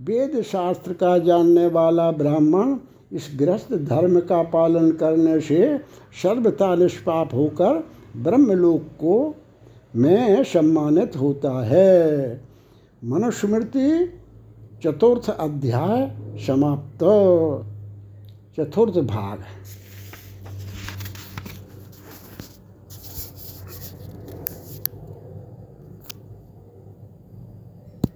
वेद 0.00 0.42
शास्त्र 0.42 0.92
का 0.92 1.18
जानने 1.18 1.66
वाला 1.66 2.10
ब्राह्मण 2.10 2.76
इस 3.12 3.30
गृहस्थ 3.38 3.72
धर्म 3.72 4.20
का 4.20 4.42
पालन 4.42 4.90
करने 4.92 5.40
से 5.40 5.78
सर्वथा 6.22 6.74
निष्पाप 6.74 7.34
होकर 7.34 7.84
ब्रह्मलोक 8.16 8.82
को 8.82 9.34
में 9.96 10.44
सम्मानित 10.44 11.16
होता 11.16 11.50
है। 11.64 12.40
मनुस्मृति, 13.04 14.18
चतुर्थ 14.84 15.30
अध्याय 15.30 16.16
समाप्त। 16.46 17.04
चतुर्थ 18.56 18.94
भाग 18.94 19.38